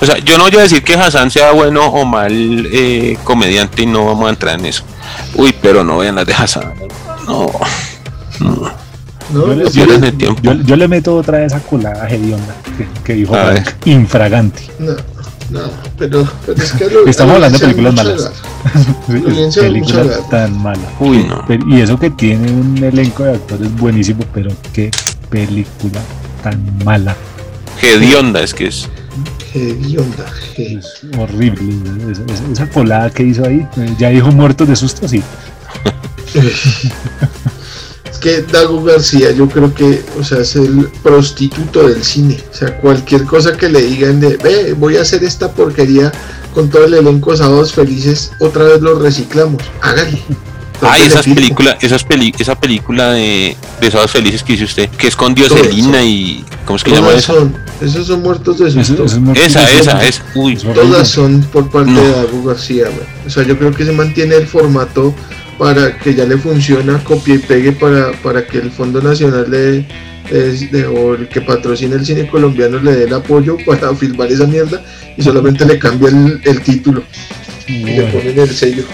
[0.00, 2.32] O sea, yo no voy a decir que Hassan sea bueno o mal
[2.72, 4.84] eh, comediante y no vamos a entrar en eso.
[5.34, 6.74] Uy, pero no vean las de Hassan.
[7.26, 7.50] No.
[8.40, 8.81] no.
[9.32, 9.46] ¿No?
[9.46, 13.12] Yo le, yo le- yo- yo le meto otra de esa colada hedionda que, que
[13.14, 13.68] dijo A Frank.
[13.86, 14.62] Infragante.
[14.78, 14.92] no,
[15.50, 15.60] no,
[15.98, 18.22] pero, pero es que lo- Estamos a hablando de películas malas.
[18.24, 18.34] gana.
[19.08, 20.28] Violencia película mucha gana.
[20.28, 20.82] tan mala.
[21.00, 21.44] Uy, no.
[21.46, 24.90] Pero- Y eso que tiene un elenco de actores buenísimo, pero qué
[25.28, 26.00] película
[26.42, 27.14] tan mala.
[27.82, 28.88] Hedionda es que es.
[29.52, 30.24] Qué hedionda,
[30.56, 31.62] Es horrible.
[32.10, 35.22] Esa, esa- esa colada que hizo ahí, eh, ya dijo muertos de susto, sí.
[38.22, 42.40] Que Dago García yo creo que, o sea, es el prostituto del cine.
[42.52, 46.12] O sea, cualquier cosa que le digan de, ve, voy a hacer esta porquería
[46.54, 49.60] con todo el elenco de Sábados Felices, otra vez lo reciclamos.
[49.80, 50.22] Hágale.
[50.84, 54.88] Ay, Entonces, esas películas, esas peli, esa película de, de Sábados Felices que dice usted,
[54.90, 56.44] que es con Dioselina y.
[56.64, 59.04] ¿Cómo es que llama son, esos son muertos de Eso- susto.
[59.04, 60.20] eso es Esa, esa, es.
[60.36, 60.56] Uy.
[60.56, 62.00] Todas son por parte No.
[62.00, 63.00] de Dago García, man.
[63.26, 65.12] O sea, yo creo que se mantiene el formato
[65.58, 69.84] para que ya le funciona, copia y pegue para, para que el Fondo Nacional le,
[70.70, 74.46] de- o el que patrocina el cine colombiano le dé el apoyo para filmar esa
[74.46, 74.82] mierda
[75.16, 77.02] y solamente le cambia el, el título
[77.66, 78.84] y le ponen el sello.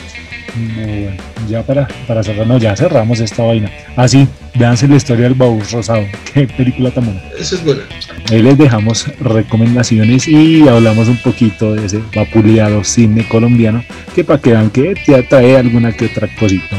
[0.54, 1.16] Bueno,
[1.48, 3.70] ya para, para cerrar, no, ya cerramos esta vaina.
[3.96, 6.04] Así, véanse la historia del baúl rosado.
[6.32, 7.22] Qué película tan buena.
[7.38, 7.82] Esa es buena.
[8.30, 13.84] Ahí les dejamos recomendaciones y hablamos un poquito de ese vapuleado cine colombiano
[14.14, 16.76] que para que vean que te atrae alguna que otra cosita.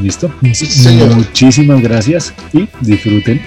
[0.00, 0.32] ¿Listo?
[0.52, 1.14] señor.
[1.14, 3.40] Muchísimas gracias y disfruten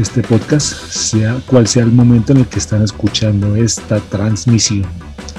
[0.00, 4.86] este podcast, sea cual sea el momento en el que están escuchando esta transmisión.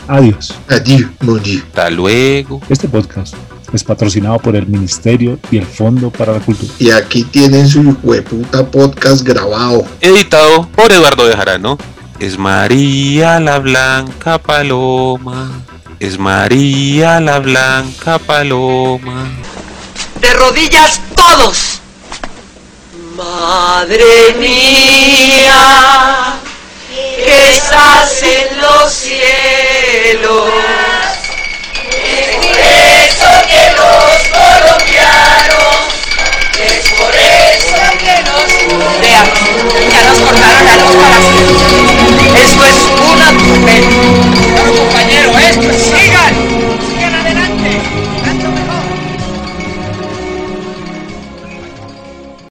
[0.07, 0.57] Adiós.
[0.70, 1.09] Adiós,
[1.68, 2.61] hasta luego.
[2.70, 3.36] Este podcast
[3.74, 6.72] es patrocinado por el Ministerio y el Fondo para la Cultura.
[6.80, 9.86] Y aquí tienen su hueputa podcast grabado.
[10.01, 11.78] Editado por Eduardo de Jarano.
[12.20, 15.51] Es María la Blanca Paloma.
[15.99, 19.28] Es María la Blanca Paloma.
[20.22, 21.82] De rodillas todos.
[23.15, 25.55] Madre mía,
[27.18, 30.51] que estás en los cielos.
[34.18, 35.78] los colombianos,
[36.59, 39.01] es por eso que nos unen.
[39.01, 39.28] Vean,
[39.91, 41.18] ya nos cortaron la luz para.
[42.41, 43.97] Esto es una tormenta.